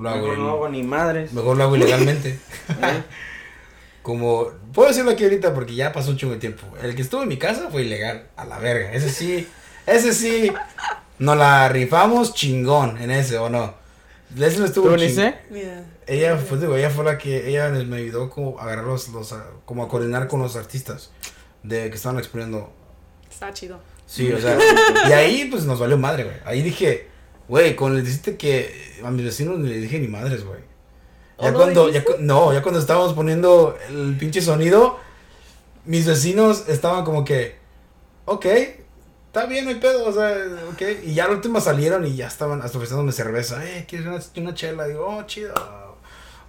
[0.00, 0.22] lo hago.
[0.22, 1.32] Mejor no hago ni madres.
[1.32, 2.30] Mejor lo hago ilegalmente.
[2.30, 3.02] ¿Eh?
[4.02, 6.66] como, puedo decirlo aquí ahorita porque ya pasó un chingo de tiempo.
[6.82, 8.92] El que estuvo en mi casa fue ilegal, a la verga.
[8.92, 9.46] Ese sí,
[9.86, 10.52] ese sí,
[11.18, 13.74] nos la rifamos chingón en ese, ¿o no?
[14.36, 14.96] Leslie estuvo ¿Tú
[16.12, 19.34] Ella fue, digo, ella fue la que, ella me ayudó como a agarrar los, los
[19.64, 21.10] como a coordinar con los artistas
[21.62, 22.70] de que estaban exponiendo.
[23.30, 23.80] Está chido.
[24.04, 24.58] Sí, o sea,
[25.08, 26.36] y ahí pues nos valió madre, güey.
[26.44, 27.08] Ahí dije,
[27.48, 30.60] güey, cuando le dijiste que a mis vecinos le dije ni madres, güey.
[31.40, 34.98] Ya cuando, ya, no, ya cuando estábamos poniendo el pinche sonido,
[35.86, 37.56] mis vecinos estaban como que,
[38.26, 38.46] ok,
[39.28, 40.36] está bien, no hay pedo, o sea,
[40.72, 40.82] ok.
[41.04, 43.64] Y ya la última salieron y ya estaban hasta ofreciéndome cerveza.
[43.64, 44.86] Eh, ¿quieres una, una chela?
[44.86, 45.54] Digo, oh, chido.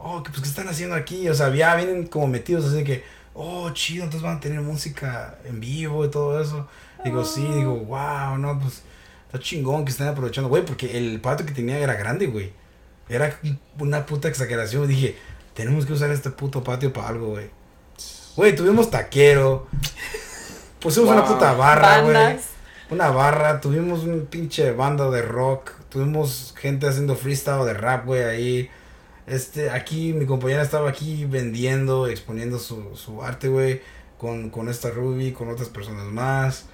[0.05, 1.29] Oh, pues, ¿qué están haciendo aquí?
[1.29, 5.37] O sea, ya vienen como metidos así que, oh, chido, entonces van a tener música
[5.45, 6.67] en vivo y todo eso.
[7.03, 8.83] Digo, sí, digo, wow, no, pues,
[9.25, 12.51] está chingón que estén aprovechando, güey, porque el patio que tenía era grande, güey.
[13.09, 13.39] Era
[13.79, 14.87] una puta exageración.
[14.87, 15.17] Dije,
[15.53, 17.49] tenemos que usar este puto patio para algo, güey.
[18.35, 19.67] Güey, tuvimos taquero.
[20.79, 22.39] Pusimos una puta barra, güey
[22.93, 28.23] una barra, tuvimos un pinche banda de rock, tuvimos gente haciendo freestyle de rap, güey,
[28.23, 28.69] ahí.
[29.25, 33.81] Este, aquí mi compañera estaba aquí vendiendo, exponiendo su, su arte, güey,
[34.17, 36.65] con, con esta Ruby, con otras personas más.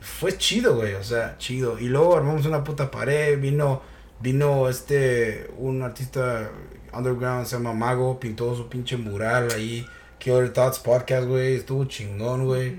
[0.00, 1.78] Fue chido, güey, o sea, chido.
[1.78, 3.82] Y luego armamos una puta pared, vino,
[4.20, 6.50] vino este, un artista
[6.92, 9.86] underground, se llama Mago, pintó su pinche mural ahí.
[10.18, 12.74] Killer Thoughts Podcast, güey, estuvo chingón, güey.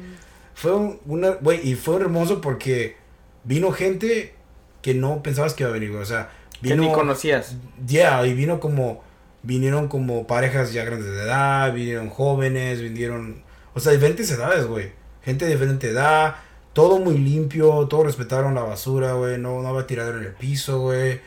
[0.53, 0.71] Fue
[1.05, 2.97] una, güey, y fue hermoso porque
[3.43, 4.33] vino gente
[4.81, 6.01] que no pensabas que iba a venir, güey.
[6.01, 6.75] O sea, vino.
[6.75, 7.55] Que ni conocías.
[7.85, 9.03] Ya, y vino como.
[9.43, 13.43] Vinieron como parejas ya grandes de edad, vinieron jóvenes, vinieron.
[13.73, 14.91] O sea, diferentes edades, güey.
[15.23, 16.35] Gente de diferente edad,
[16.73, 19.37] todo muy limpio, todos respetaron la basura, güey.
[19.37, 21.21] No, no había tirado en el piso, güey.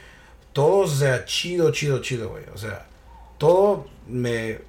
[0.53, 2.45] Todos, o sea, chido, chido, chido, güey.
[2.55, 2.87] O sea,
[3.39, 4.61] todo me.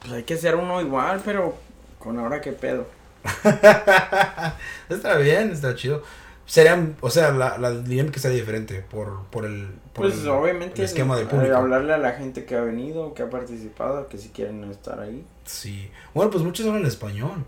[0.00, 1.56] Pues hay que ser uno igual, pero
[1.98, 2.86] con ahora qué pedo.
[4.88, 6.02] está bien, está chido.
[6.46, 11.24] Serían, o sea, la, la dinámica sería diferente por, por el, pues obviamente esquema de
[11.24, 11.56] público.
[11.56, 15.24] Hablarle a la gente que ha venido, que ha participado, que si quieren estar ahí.
[15.44, 15.90] Sí.
[16.12, 17.44] Bueno, pues muchos hablan español.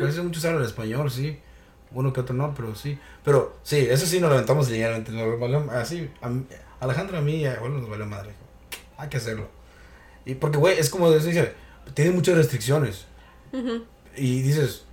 [0.00, 1.38] Casi muchos hablan español, sí.
[1.90, 2.98] Uno que otro no, pero sí.
[3.24, 5.12] Pero sí, eso sí nos levantamos ligeramente.
[5.72, 6.30] así, a,
[6.80, 8.30] Alejandro a mí, bueno, nos valió madre.
[8.96, 9.48] Hay que hacerlo.
[10.24, 11.52] Y porque, güey, es como dice,
[11.94, 13.06] tiene muchas restricciones.
[14.16, 14.84] Y dices,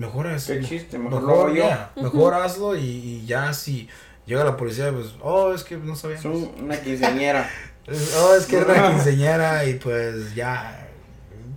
[0.00, 0.54] mejor hazlo.
[0.98, 1.52] mejor,
[1.96, 3.88] mejor, hazlo y, ya si
[4.26, 6.24] llega la policía, pues, oh, es que no sabíamos.
[6.56, 7.48] Es una quinceñera.
[7.88, 10.88] oh, es que era una quinceñera y pues ya,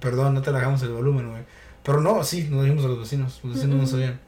[0.01, 1.43] perdón, no te la dejamos el volumen, güey.
[1.83, 4.19] Pero no, sí, nos dijimos a los vecinos, los vecinos no sabían.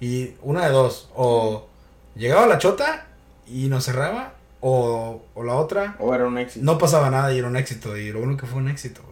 [0.00, 1.68] Y una de dos, o
[2.16, 3.06] llegaba la chota
[3.46, 5.96] y nos cerraba, o, o la otra.
[6.00, 6.64] O era un éxito.
[6.64, 9.02] No pasaba nada y era un éxito, y lo bueno que fue un éxito,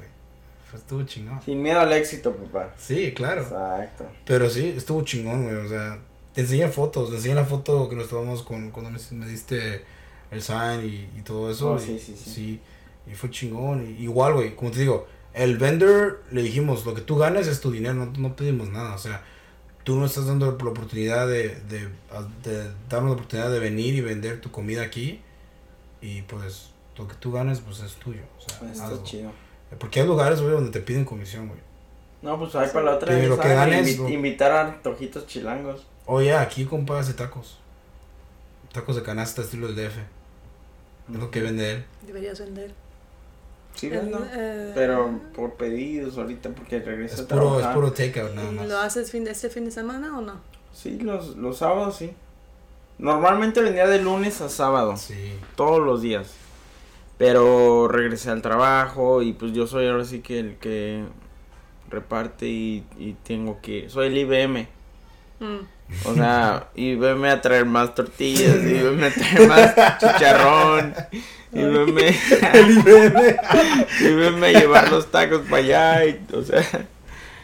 [0.71, 1.43] pues estuvo chingón.
[1.43, 2.75] Sin miedo al éxito, papá.
[2.79, 3.43] Sí, claro.
[3.43, 4.07] Exacto.
[4.25, 5.57] Pero sí, estuvo chingón, güey.
[5.57, 5.99] O sea,
[6.33, 7.11] te enseñé fotos.
[7.11, 9.85] Te enseñé la foto que nos tomamos con, cuando me, diste
[10.31, 11.73] el sign y, y todo eso.
[11.73, 12.61] Oh, sí, sí, sí, sí.
[13.07, 13.97] Y fue chingón.
[13.99, 17.71] igual, güey, como te digo, el vendor le dijimos, lo que tú ganes es tu
[17.71, 18.95] dinero, no, no pedimos nada.
[18.95, 19.25] O sea,
[19.85, 21.89] tú no estás dando la oportunidad de, de,
[22.45, 25.21] de, darnos la oportunidad de venir y vender tu comida aquí.
[26.01, 28.23] Y pues, lo que tú ganes, pues es tuyo.
[28.39, 29.33] O sea, pues está chido.
[29.79, 31.61] Porque hay lugares, güey, donde te piden comisión, güey.
[32.23, 33.29] No, pues hay para la otra vez.
[33.29, 35.87] Lo que ganes, invitar a tojitos chilangos.
[36.07, 37.59] Oye, aquí compas de tacos.
[38.73, 39.97] Tacos de canasta estilo del DF.
[41.13, 41.85] Es lo que vende él.
[42.07, 42.73] Deberías vender.
[43.75, 44.25] Sí, vendo.
[44.33, 48.69] Eh, pero por pedidos ahorita porque regreso es a puro, Es puro takeout nada más.
[48.69, 50.41] ¿Lo haces fin de este fin de semana o no?
[50.75, 52.13] Sí, los, los sábados sí.
[52.99, 54.97] Normalmente vendía de lunes a sábado.
[54.97, 55.35] Sí.
[55.57, 56.33] Todos los días.
[57.21, 61.05] Pero regresé al trabajo y pues yo soy ahora sí que el que
[61.91, 63.91] reparte y, y tengo que...
[63.91, 64.67] Soy el IBM.
[65.39, 65.59] Mm.
[66.07, 70.95] O sea, IBM a traer más tortillas, IBM a traer más chicharrón,
[71.53, 71.99] IBM...
[72.55, 73.37] el IBM.
[74.01, 76.65] IBM a llevar los tacos para allá y, o sea...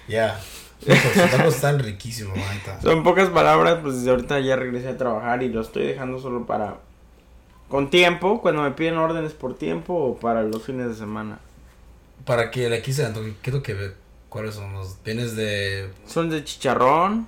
[0.08, 0.40] Ya.
[0.86, 2.38] Los tacos están riquísimos,
[2.80, 6.78] Son pocas palabras, pues ahorita ya regresé a trabajar y lo estoy dejando solo para
[7.68, 11.38] con tiempo, cuando me piden órdenes por tiempo o para los fines de semana.
[12.24, 13.06] Para que le quise,
[13.42, 13.92] ¿qué es lo que
[14.28, 14.96] ¿Cuáles son los?
[15.02, 15.90] ¿Tienes de...?
[16.06, 17.26] Son de chicharrón,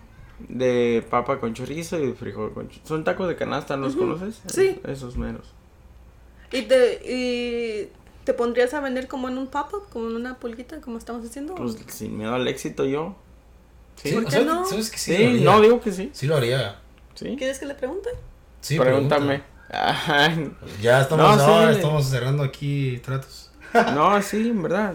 [0.48, 2.86] de papa con chorizo y de frijol con chorizo.
[2.86, 4.42] Son tacos de canasta, ¿los conoces?
[4.46, 4.80] Sí.
[4.86, 5.46] esos menos.
[6.52, 7.90] ¿Y te, y
[8.28, 11.54] ¿Te pondrías a vender como en un pop-up, como en una pulguita, como estamos haciendo?
[11.54, 13.16] Pues sin miedo al éxito yo.
[13.96, 14.66] Sí, ¿Por qué no?
[14.66, 15.16] ¿Sabes que sí?
[15.16, 16.10] sí no, digo que sí.
[16.12, 16.78] Sí lo haría.
[17.14, 17.36] ¿Sí?
[17.38, 18.10] ¿Quieres que le pregunte?
[18.60, 19.42] Sí, Pregúntame.
[20.80, 23.50] Ya estamos, estamos cerrando aquí tratos.
[23.94, 24.94] no, sí, en verdad.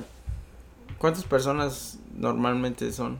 [0.97, 3.19] ¿Cuántas personas normalmente son?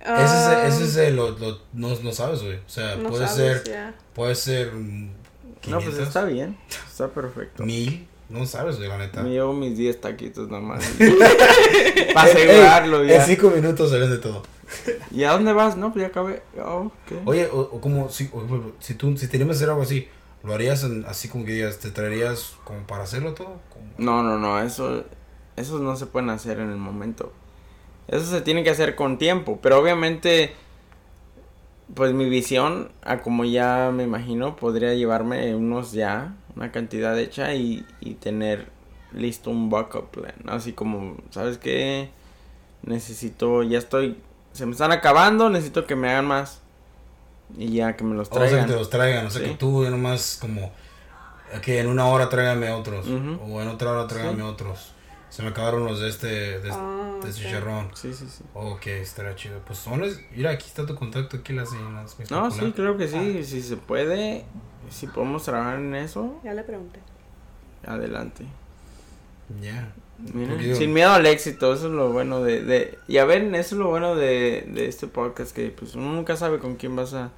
[0.00, 2.56] ese es, ese es el, lo, lo, no, no sabes, güey.
[2.56, 3.94] O sea, puede ser.
[4.14, 4.72] Puede ser.
[4.74, 6.56] No, pues está bien.
[6.88, 7.64] Está perfecto.
[7.64, 8.06] Mil.
[8.28, 9.22] No sabes, güey, la neta.
[9.22, 10.84] Me llevo mis 10 taquitos nomás.
[12.14, 13.16] Para asegurarlo, ya.
[13.16, 14.42] En 5 minutos se vende todo.
[15.10, 15.76] ¿Y a dónde vas?
[15.76, 16.42] No, pues ya acabé.
[16.62, 16.92] Oh,
[17.24, 18.30] Oye, o, como si,
[18.80, 20.08] si tú, si teníamos que hacer algo así,
[20.42, 23.60] ¿lo harías así como que digas, te traerías como para hacerlo todo?
[23.98, 25.04] No, no, no, eso,
[25.56, 27.32] eso no se pueden hacer en el momento.
[28.08, 30.54] Eso se tiene que hacer con tiempo, pero obviamente,
[31.94, 37.54] pues mi visión, a como ya me imagino, podría llevarme unos ya, una cantidad hecha
[37.54, 38.70] y, y tener
[39.12, 40.34] listo un backup plan.
[40.46, 42.10] Así como, ¿sabes qué?
[42.82, 44.16] Necesito, ya estoy,
[44.52, 46.62] se me están acabando, necesito que me hagan más.
[47.56, 48.48] Y ya que me los traigan.
[48.48, 50.70] O sea, que te los traigan, o sea, que tú nomás como,
[51.62, 54.92] que en una hora tráigame otros, o en otra hora tráigame otros.
[55.30, 57.90] Se me acabaron los de este, de, ah, este chicharrón.
[57.94, 58.42] Sí, sí, sí.
[58.54, 59.60] Ok, estará chido.
[59.66, 59.86] Pues
[60.34, 63.44] mira, aquí está tu contacto, aquí las las No, sí, creo que sí.
[63.44, 64.46] Si se puede,
[64.88, 66.40] si podemos trabajar en eso.
[66.42, 67.00] Ya le pregunté.
[67.86, 68.46] Adelante.
[69.60, 69.92] Ya.
[70.76, 72.98] Sin miedo al éxito, eso es lo bueno de, de...
[73.06, 76.36] Y a ver, eso es lo bueno de, de este podcast, que pues uno nunca
[76.36, 77.30] sabe con quién vas a...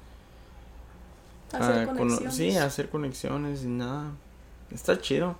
[1.53, 2.35] Hacer conexiones.
[2.35, 4.11] sí, hacer conexiones y nada.
[4.73, 5.35] Está chido.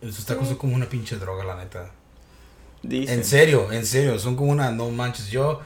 [0.00, 1.90] Esos tacos son como una pinche droga, la neta.
[2.84, 5.28] En serio, en serio, son como una no manches.
[5.30, 5.60] Yo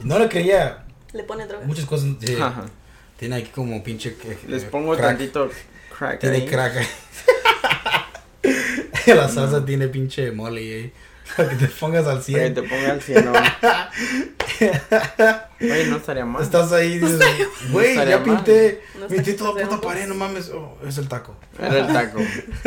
[0.00, 0.84] no le quería.
[1.12, 1.64] Le pone droga.
[1.66, 2.10] Muchas cosas.
[3.16, 4.16] tiene aquí como pinche.
[4.46, 5.48] Les pongo tantito
[5.96, 6.20] crack.
[6.20, 6.86] Tiene crack.
[9.14, 10.92] la salsa tiene pinche molly ahí.
[11.36, 12.38] Para que te pongas al 100.
[12.38, 13.28] Para que te pongas al 100,
[15.60, 16.42] Oye, no estaría mal.
[16.42, 17.20] Estás ahí dices,
[17.70, 20.50] güey, ya pinté, pinté toda puta pared, no mames.
[20.50, 21.34] Oh, es el taco.
[21.58, 22.20] Era el taco.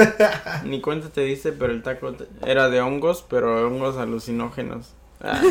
[0.66, 2.14] Ni cuenta te dice, pero el taco
[2.46, 4.94] era de hongos, pero hongos alucinógenos.
[5.24, 5.42] Ah.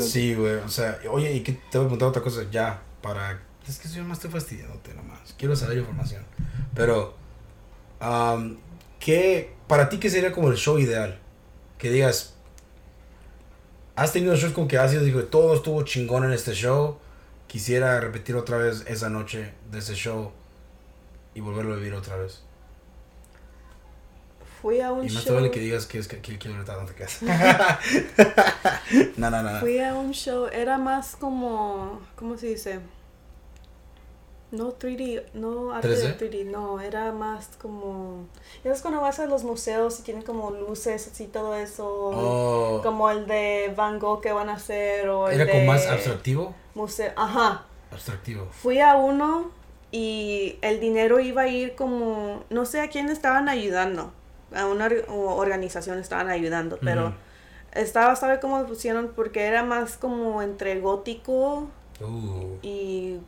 [0.00, 3.42] sí, güey, o sea, oye, y que te voy a preguntar otra cosa ya, para...
[3.68, 6.24] Es que yo más estoy fastidiándote nomás, quiero saber información.
[6.74, 7.14] Pero,
[8.00, 8.56] um,
[8.98, 11.18] ¿qué, para ti qué sería como el show ideal?
[11.78, 12.34] Que digas,
[13.94, 16.98] has tenido shows con que has sido, digo, todo estuvo chingón en este show.
[17.46, 20.32] Quisiera repetir otra vez esa noche de ese show
[21.34, 22.42] y volverlo a vivir otra vez.
[24.60, 25.10] Fui a un show.
[25.10, 27.22] Y más vale que digas que es que, que no te quedas.
[29.16, 29.60] no, no, no.
[29.60, 32.80] Fui a un show, era más como, ¿cómo se dice?
[34.50, 38.26] No 3D, no arte de 3D, no, era más como...
[38.64, 42.80] Ya es cuando vas a los museos y tienen como luces así todo eso, oh.
[42.82, 46.54] como el de Van Gogh que van a hacer o ¿Era como más abstractivo?
[46.74, 47.66] Museo, ajá.
[47.90, 48.48] Abstractivo.
[48.50, 49.50] Fui a uno
[49.90, 54.12] y el dinero iba a ir como, no sé a quién estaban ayudando,
[54.54, 57.14] a una organización estaban ayudando, pero
[57.72, 59.12] estaba, ¿sabe cómo pusieron?
[59.14, 61.68] Porque era más como entre gótico
[62.00, 62.56] uh.
[62.62, 63.18] y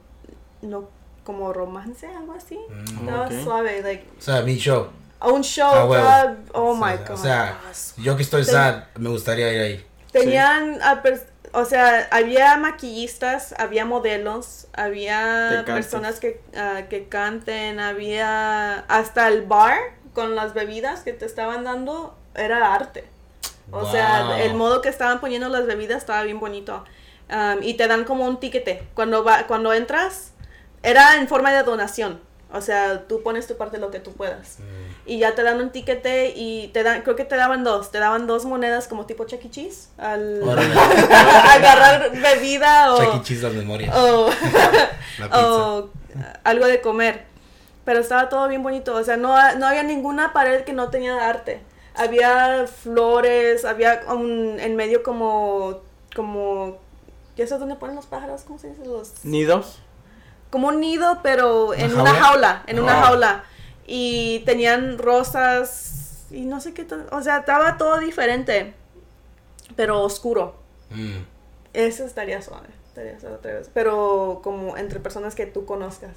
[0.62, 0.88] no
[1.24, 2.58] como romance, algo así.
[2.68, 4.06] Mm, suave, like.
[4.18, 4.88] O sea, mi show.
[5.22, 7.10] Un show, ah, oh my god.
[7.10, 7.58] O sea,
[7.98, 9.86] yo que estoy sad, me gustaría ir ahí.
[10.12, 10.78] Tenían,
[11.52, 19.42] o sea, había maquillistas, había modelos, había personas que, uh, que canten, había hasta el
[19.42, 19.78] bar
[20.14, 23.04] con las bebidas que te estaban dando, era arte.
[23.72, 26.84] O sea, el modo que estaban poniendo las bebidas estaba bien bonito.
[27.30, 28.82] Um, y te dan como un tiquete.
[28.94, 30.29] Cuando, va, cuando entras,
[30.82, 32.20] era en forma de donación.
[32.52, 34.58] O sea, tú pones tu parte de lo que tú puedas.
[34.58, 35.08] Mm.
[35.10, 37.98] Y ya te dan un tiquete y te dan, creo que te daban dos, te
[37.98, 39.50] daban dos monedas como tipo Chuck E.
[39.50, 42.98] Cheese al agarrar bebida o...
[42.98, 43.22] Chuck E.
[43.22, 43.96] Cheese las memorias.
[43.96, 44.30] O,
[45.32, 45.90] o
[46.42, 47.24] algo de comer.
[47.84, 51.28] Pero estaba todo bien bonito, o sea, no, no había ninguna pared que no tenía
[51.28, 51.62] arte.
[51.94, 55.80] Había flores, había en medio como,
[56.14, 56.78] como,
[57.36, 58.42] ¿ya sabes dónde ponen los pájaros?
[58.42, 58.84] ¿Cómo se dice?
[58.84, 59.24] Los...
[59.24, 59.80] Nidos
[60.50, 63.44] como un nido, pero en una jaula, en una jaula.
[63.86, 68.74] Y tenían rosas y no sé qué, o sea, estaba todo diferente,
[69.76, 70.56] pero oscuro.
[70.90, 71.22] Mm.
[71.72, 73.38] Eso estaría suave, estaría suave
[73.74, 76.12] pero como entre personas que tú conozcas.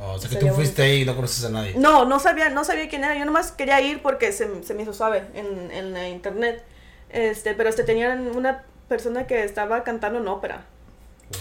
[0.00, 1.74] Oh, o sea que tú fuiste ahí y no conoces a nadie.
[1.76, 3.16] No, no sabía, no sabía quién era.
[3.16, 6.64] Yo nomás quería ir porque se, se me hizo suave en, en la internet.
[7.10, 10.64] Este, pero este tenían una persona que estaba cantando en ópera.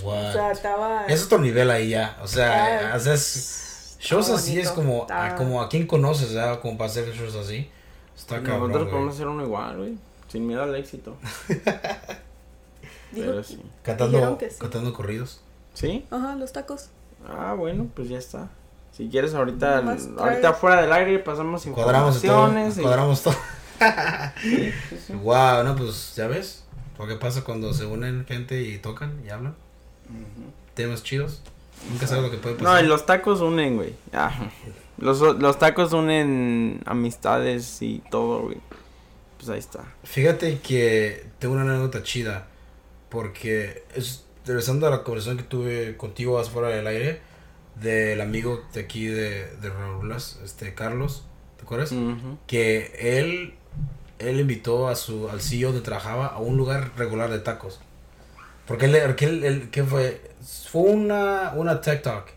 [0.03, 1.05] O sea, estaba...
[1.07, 2.17] Es otro nivel ahí ya.
[2.21, 6.59] O sea, haces shows así es como a, como a quien conoces, ¿verdad?
[6.59, 7.69] Como para hacer shows así.
[8.15, 9.97] Está cabrón, Nosotros podemos hacer uno igual, güey.
[10.27, 11.17] Sin miedo al éxito.
[13.13, 13.61] Pero sí.
[13.83, 15.41] Cantando, cantando corridos.
[15.73, 16.05] ¿Sí?
[16.09, 16.89] Ajá, los tacos.
[17.27, 18.49] Ah, bueno, pues ya está.
[18.91, 19.83] Si quieres ahorita,
[20.17, 22.21] ahorita fuera del aire pasamos informaciones.
[22.21, 22.83] Cuadramos todo.
[22.83, 23.35] Cuadramos todo.
[25.23, 26.63] Wow, no, pues ya ves.
[26.97, 29.55] Lo que pasa cuando se unen gente y tocan y hablan.
[30.73, 31.41] Temas chidos.
[31.89, 32.73] Nunca sabes lo que puede pasar.
[32.73, 33.93] No, y los tacos unen, güey.
[34.97, 38.57] Los, los tacos unen amistades y todo, güey.
[39.37, 39.83] Pues ahí está.
[40.03, 42.47] Fíjate que tengo una anécdota chida.
[43.09, 47.21] Porque es regresando a la conversación que tuve contigo afuera del aire.
[47.75, 49.71] Del amigo de aquí de, de
[50.43, 51.25] este Carlos.
[51.57, 51.93] ¿Te acuerdas?
[52.47, 53.55] Que él
[54.19, 57.79] él invitó a su al CEO donde trabajaba a un lugar regular de tacos.
[58.67, 60.21] Porque él, que él, ¿qué fue?
[60.69, 62.27] Fue una, una tech talk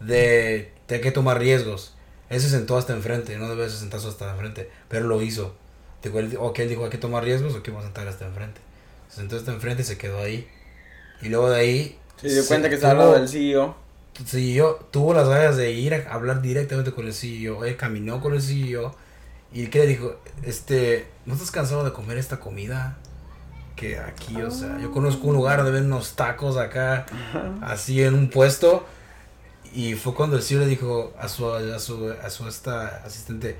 [0.00, 1.94] de, de que tomar riesgos.
[2.30, 5.54] Él se sentó hasta enfrente, no debe sentarse hasta enfrente, pero lo hizo.
[6.02, 8.26] Digo, él, ok, él dijo, hay que tomar riesgos o que vamos a sentar hasta
[8.26, 8.60] enfrente.
[9.08, 10.48] Se sentó hasta enfrente y se quedó ahí.
[11.22, 11.98] Y luego de ahí...
[12.20, 13.76] Se dio cuenta que estaba hablando del CEO.
[14.24, 17.64] CEO tuvo las ganas de ir a hablar directamente con el CEO.
[17.64, 18.94] Él caminó con el CEO.
[19.52, 22.98] Y que le dijo, este, ¿no estás cansado de comer esta comida?
[23.76, 27.06] Que aquí, o sea, yo conozco un lugar donde ven unos tacos acá,
[27.62, 28.86] así en un puesto.
[29.74, 33.56] Y fue cuando el CEO le dijo a su, a su, a su esta asistente,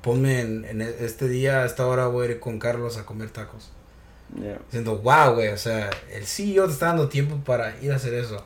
[0.00, 3.30] ponme en, en este día, a esta hora voy a ir con Carlos a comer
[3.30, 3.70] tacos.
[4.66, 8.14] Diciendo, wow, güey, o sea, el CEO te está dando tiempo para ir a hacer
[8.14, 8.44] eso.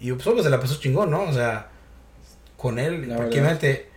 [0.00, 1.22] Y pues solo se la pasó chingón, ¿no?
[1.22, 1.68] O sea,
[2.56, 3.88] con él, prácticamente,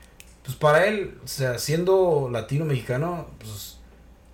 [0.43, 3.77] pues para él, o sea, siendo latino mexicano, pues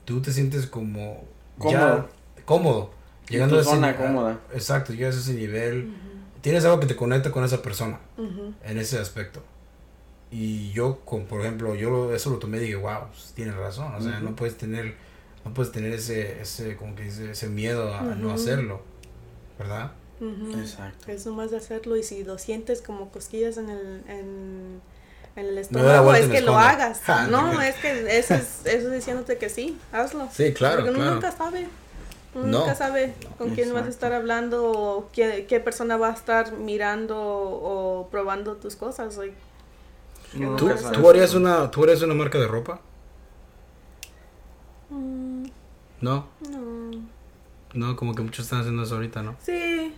[0.05, 1.25] tú te sientes como
[1.57, 2.09] cómodo.
[2.47, 2.89] Cómodo.
[3.29, 4.39] Llegando a ese zona cómoda.
[4.53, 5.93] Exacto, llegas a ese nivel.
[6.41, 7.99] Tienes algo que te conecta con esa persona
[8.63, 9.43] en ese aspecto.
[10.31, 13.93] Y yo, con, por ejemplo, yo eso lo tomé y dije, wow, pues, tienes razón.
[13.95, 14.95] O sea, no puedes tener,
[15.45, 18.81] no puedes tener ese, ese, como que dice, ese miedo a, no hacerlo.
[19.59, 19.91] ¿Verdad?
[20.57, 21.11] Exacto.
[21.11, 24.81] Es nomás de hacerlo y si lo sientes como cosquillas en el, en
[25.37, 27.01] en el estómago es que lo hagas.
[27.07, 30.27] Ah, no, es que eso es, eso diciéndote que sí, hazlo.
[30.33, 30.83] Sí, claro.
[30.83, 31.67] Porque uno nunca sabe.
[32.35, 36.53] Nunca sabe con quién vas a estar hablando o qué, qué, persona va a estar
[36.53, 39.19] mirando o probando tus cosas.
[40.57, 42.79] ¿Tú, ¿Tú, harías una, ¿Tú harías una marca de ropa?
[44.89, 45.45] Mm.
[46.01, 46.27] ¿No?
[46.49, 47.01] No.
[47.73, 49.35] No, como que muchos están haciendo eso ahorita, ¿no?
[49.41, 49.93] Sí.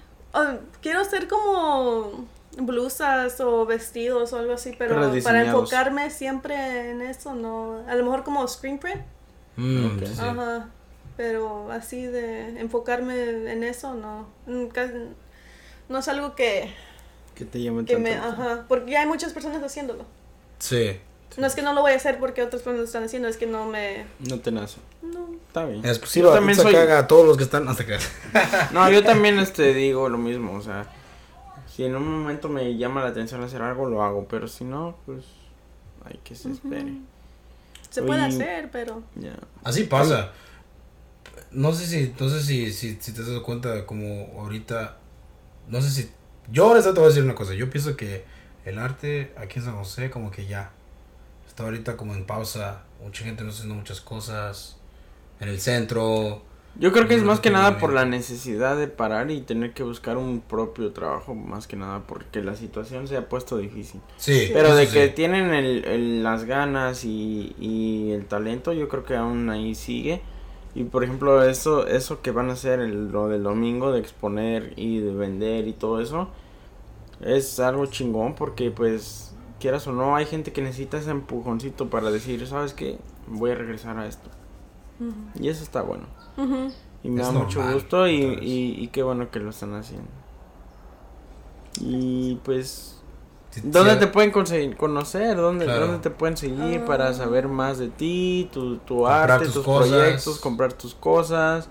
[0.81, 2.25] quiero ser como
[2.57, 8.03] blusas o vestidos o algo así, pero, para enfocarme siempre en eso, no, a lo
[8.03, 9.01] mejor como screen print.
[9.55, 10.69] Mm, Ajá.
[11.19, 14.29] Pero así de enfocarme en eso, no.
[14.47, 16.73] No es algo que...
[17.35, 20.05] Que te llame que me, Ajá, porque ya hay muchas personas haciéndolo.
[20.59, 20.97] Sí.
[21.35, 23.35] No es que no lo voy a hacer porque otras personas lo están haciendo, es
[23.35, 24.05] que no me...
[24.29, 24.77] No te nace.
[25.01, 25.27] No.
[25.47, 25.83] Está bien.
[25.83, 26.71] Es posible, yo también soy...
[26.71, 27.97] caga a todos los que están hasta que...
[28.71, 30.87] no, yo también este digo lo mismo, o sea
[31.67, 34.95] si en un momento me llama la atención hacer algo, lo hago, pero si no,
[35.05, 35.25] pues
[36.05, 36.93] hay que se espere.
[37.89, 39.03] Se puede hacer, pero...
[39.65, 40.31] Así pasa.
[41.51, 44.97] No sé si, no sé si, si, si te has dado cuenta como ahorita,
[45.67, 46.09] no sé si,
[46.51, 48.23] yo ahora te voy a decir una cosa, yo pienso que
[48.65, 50.71] el arte aquí en San José como que ya
[51.47, 54.77] está ahorita como en pausa, mucha gente no está haciendo muchas cosas
[55.39, 56.43] en el centro,
[56.77, 59.83] yo creo que es más que nada por la necesidad de parar y tener que
[59.83, 63.99] buscar un propio trabajo, más que nada porque la situación se ha puesto difícil.
[64.17, 64.49] Sí.
[64.53, 69.49] Pero de que tienen el, las ganas y, y, el talento, yo creo que aún
[69.49, 70.21] ahí sigue.
[70.75, 74.73] Y por ejemplo, eso, eso que van a hacer el, lo del domingo de exponer
[74.77, 76.29] y de vender y todo eso,
[77.21, 82.11] es algo chingón porque pues quieras o no, hay gente que necesita ese empujoncito para
[82.11, 82.97] decir, ¿sabes qué?
[83.27, 84.29] Voy a regresar a esto.
[85.39, 86.05] Y eso está bueno.
[87.03, 90.09] Y me da mucho gusto y, y, qué bueno que lo están haciendo.
[91.79, 92.98] Y pues...
[93.63, 95.35] ¿Dónde te pueden conseguir, conocer?
[95.35, 97.13] ¿Dónde, ¿Dónde te pueden seguir para ah.
[97.13, 101.67] saber más de ti, tu, tu arte, tus, proyectos, comprar tus cosas?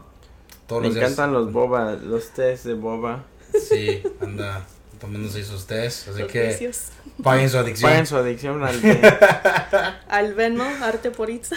[0.68, 3.24] Todos Me encantan los boba, los test de boba.
[3.52, 4.64] Sí, anda
[5.00, 6.72] tomándose sus test, así que
[7.22, 7.90] paguen su adicción.
[7.90, 8.80] Paguen su adicción al,
[10.08, 11.56] al Venmo, Arte por Itza.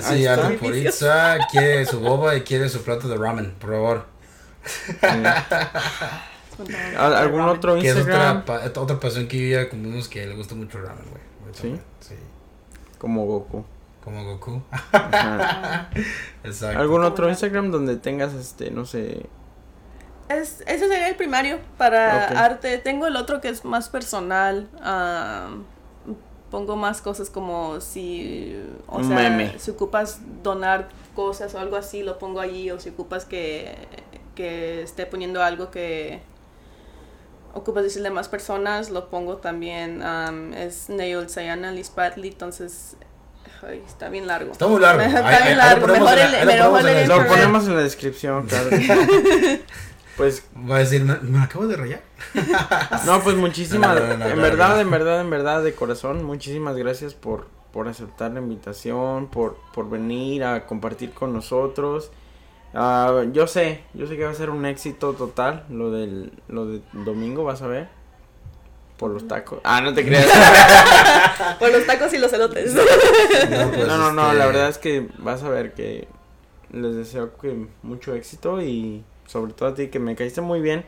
[0.00, 4.06] Sí, Arte por Itza quiere su boba y quiere su plato de ramen, por favor.
[6.96, 8.44] ¿Algún otro Instagram?
[8.44, 11.04] Que es otra, otra pasión que yo ya cumplimos que le gusta mucho el ramen,
[11.10, 11.22] güey.
[11.52, 11.80] ¿Sí?
[12.00, 12.14] Sí.
[12.98, 13.64] Como Goku.
[14.02, 14.62] Como Goku.
[16.44, 16.78] Exacto.
[16.78, 19.26] ¿Algún otro Instagram donde tengas, este, no sé,
[20.28, 22.78] es, ese sería el primario para arte.
[22.78, 24.68] Tengo el otro que es más personal.
[26.50, 32.18] pongo más cosas como si, o sea, si ocupas donar cosas o algo así, lo
[32.18, 32.70] pongo allí.
[32.70, 33.74] O si ocupas que,
[34.34, 36.20] que esté poniendo algo que
[37.54, 40.02] ocupas decirle a más personas, lo pongo también.
[40.54, 42.96] es Neil Sayana Liz entonces
[43.86, 44.52] está bien largo.
[44.52, 45.02] Está muy largo.
[45.02, 45.86] está bien largo.
[45.86, 48.70] Mejor, el, lo ponemos en la descripción, claro.
[50.18, 50.44] Pues.
[50.68, 52.02] Va a decir, ¿me, acabo de rayar?
[53.06, 53.96] no, pues muchísimas.
[53.96, 59.28] en verdad, en verdad, en verdad, de corazón, muchísimas gracias por, por aceptar la invitación,
[59.28, 62.10] por, por venir a compartir con nosotros.
[62.74, 66.66] Uh, yo sé, yo sé que va a ser un éxito total lo del lo
[66.66, 67.88] de domingo, vas a ver.
[68.98, 69.60] Por los tacos.
[69.62, 70.26] Ah, no te creas.
[71.60, 72.74] por los tacos y los elotes.
[72.74, 72.82] no,
[73.70, 76.08] pues, no, no, no, la este verdad es que vas a ver que
[76.72, 80.84] les deseo que mucho éxito y sobre todo a ti que me caíste muy bien.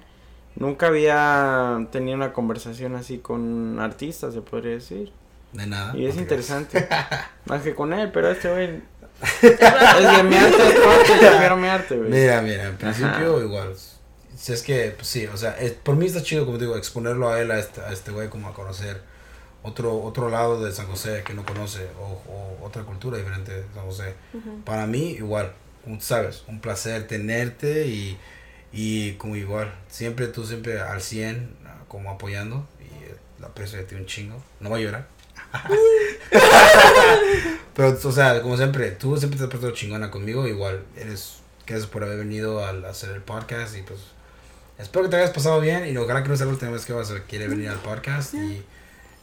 [0.57, 5.13] Nunca había tenido una conversación así con artistas, se podría decir.
[5.53, 5.97] De nada.
[5.97, 6.89] Y es interesante.
[7.45, 8.83] Más que con él, pero este güey.
[9.43, 12.11] es que mi arte es mi arte, güey.
[12.11, 13.75] Mira, mira, en principio igual.
[14.37, 17.41] Si es que, pues sí, o sea, por mí está chido, como digo, exponerlo a
[17.41, 19.03] él, a este, a este güey, como a conocer
[19.63, 23.85] otro otro lado de San José que no conoce, o, otra cultura diferente de San
[23.85, 24.15] José.
[24.65, 25.53] Para mí, igual,
[25.99, 28.19] sabes, un placer tenerte y,
[28.73, 31.57] y como igual, siempre tú siempre al 100,
[31.89, 34.43] como apoyando y la aprecio de ti un chingo.
[34.61, 35.09] No va a llorar.
[37.75, 41.89] Pero, o sea, como siempre, tú siempre te has puesto chingona conmigo, igual, eres, gracias
[41.89, 44.01] por haber venido a hacer el podcast y pues
[44.79, 46.93] espero que te hayas pasado bien y ojalá que no sea la última vez que
[46.93, 48.63] vas a querer venir al podcast y,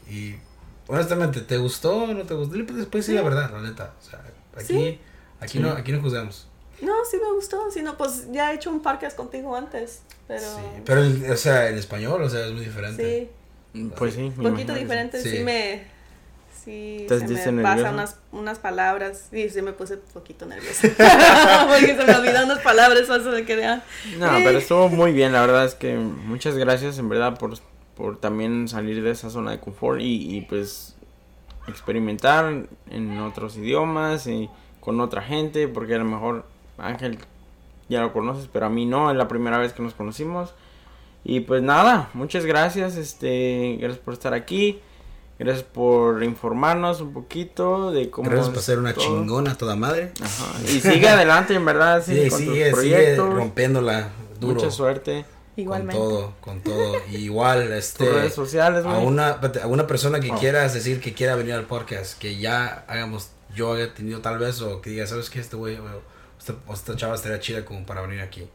[0.10, 0.40] y
[0.88, 2.58] honestamente, ¿te gustó o no te gustó?
[2.74, 4.24] Después sí, la verdad, la neta, o sea,
[4.56, 5.00] aquí,
[5.40, 6.47] aquí, no, aquí no juzgamos.
[6.82, 10.42] No, sí me gustó, si no, pues ya he hecho un podcast contigo antes, pero...
[10.42, 11.02] Sí, pero,
[11.34, 13.30] o sea, en español, o sea, es muy diferente.
[13.74, 13.90] Sí.
[13.98, 14.32] Pues sí.
[14.38, 15.40] Un poquito diferente, sí.
[15.40, 15.98] me...
[16.64, 20.82] Sí, se me pasan unas, unas palabras y sí me puse un poquito nerviosa.
[21.68, 25.40] Porque se me olvidan unas palabras, eso de que No, pero estuvo muy bien, la
[25.40, 27.58] verdad es que muchas gracias en verdad por,
[27.96, 30.98] por también salir de esa zona de confort y, y pues
[31.70, 34.50] experimentar en otros idiomas y
[34.82, 36.46] con otra gente, porque a lo mejor
[36.78, 37.20] Ángel
[37.90, 40.54] ya lo conoces, pero a mí no, es la primera vez que nos conocimos.
[41.24, 44.80] Y pues nada, muchas gracias, este, gracias por estar aquí.
[45.40, 48.28] Gracias por informarnos un poquito de cómo.
[48.28, 50.12] Gracias por ser una chingona toda madre.
[50.20, 50.60] Ajá.
[50.64, 52.04] Y sigue adelante, en verdad.
[52.04, 54.10] Sí, sigue, sigue rompiéndola
[54.40, 54.56] duro.
[54.56, 55.26] Mucha suerte.
[55.56, 56.00] Igualmente.
[56.00, 56.96] Con todo, con todo.
[57.12, 58.10] igual, este.
[58.10, 60.38] redes sociales, A una, a una persona que oh.
[60.38, 64.62] quieras decir que quiera venir al podcast, que ya hagamos, yo haya tenido tal vez,
[64.62, 65.40] o que diga, ¿sabes qué?
[65.40, 65.78] Este güey
[66.38, 68.48] esta, esta chava estaría chida como para venir aquí.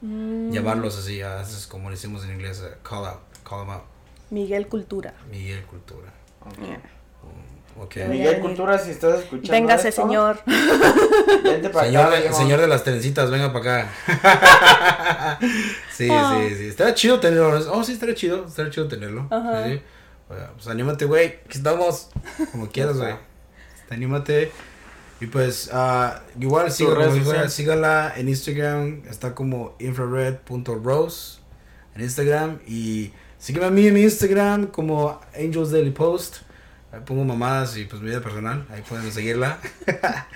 [0.00, 0.50] Mm.
[0.50, 3.84] Llamarlos así, a veces como decimos en inglés, uh, call out, call them out.
[4.30, 5.14] Miguel Cultura.
[5.30, 6.12] Miguel Cultura.
[7.78, 8.08] Okay.
[8.08, 9.52] Miguel Cultura, si estás escuchando.
[9.52, 10.40] Véngase, señor.
[11.44, 15.38] Vente para señor, acá, señor de las trencitas, venga para acá.
[15.90, 16.40] sí, oh.
[16.40, 16.66] sí, sí.
[16.68, 17.72] Estaría chido tenerlo.
[17.72, 18.44] Oh, sí, estaría chido.
[18.46, 19.28] Estaría chido tenerlo.
[19.64, 19.80] Sí,
[20.28, 21.26] Pues anímate, güey.
[21.26, 22.10] Aquí estamos.
[22.52, 23.14] Como quieras, güey.
[23.88, 24.52] Anímate.
[25.20, 31.40] Y pues, uh, igual síganla en Instagram, está como infrared.rose
[31.94, 32.58] en Instagram.
[32.66, 36.38] Y sígueme a mí en mi Instagram como Angels Daily Post.
[36.90, 39.58] Ahí pongo mamadas y pues mi vida personal, ahí pueden seguirla.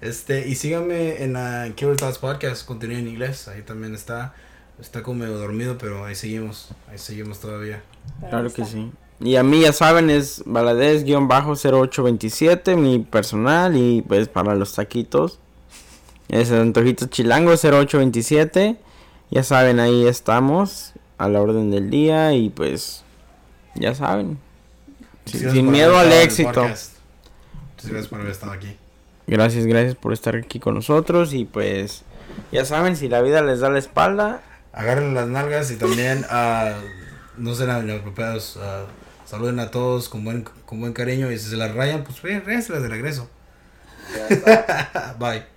[0.00, 4.34] este, y síganme en la Killer Thoughts Podcast, contenido en inglés, ahí también está.
[4.80, 7.82] Está como medio dormido, pero ahí seguimos, ahí seguimos todavía.
[8.28, 8.90] Claro que sí.
[9.22, 13.76] Y a mí ya saben, es Valadez-0827, mi personal.
[13.76, 15.38] Y pues para los taquitos,
[16.28, 18.76] es Antojito Chilango 0827.
[19.30, 22.32] Ya saben, ahí estamos a la orden del día.
[22.32, 23.04] Y pues,
[23.76, 24.38] ya saben,
[25.24, 26.62] sin, miedo al éxito.
[26.62, 26.98] Muchas
[27.84, 28.76] gracias por haber estado aquí.
[29.28, 32.02] Gracias, gracias por estar aquí con nosotros y pues
[32.50, 34.42] ya saben, si la vida les da la espalda,
[34.72, 36.72] agarren las nalgas y también uh,
[37.38, 38.56] no sean inapropiados.
[38.56, 39.01] Uh,
[39.32, 42.82] saluden a todos con buen, con buen cariño y si se las rayan, pues las
[42.82, 43.30] de regreso.
[45.18, 45.51] Bye.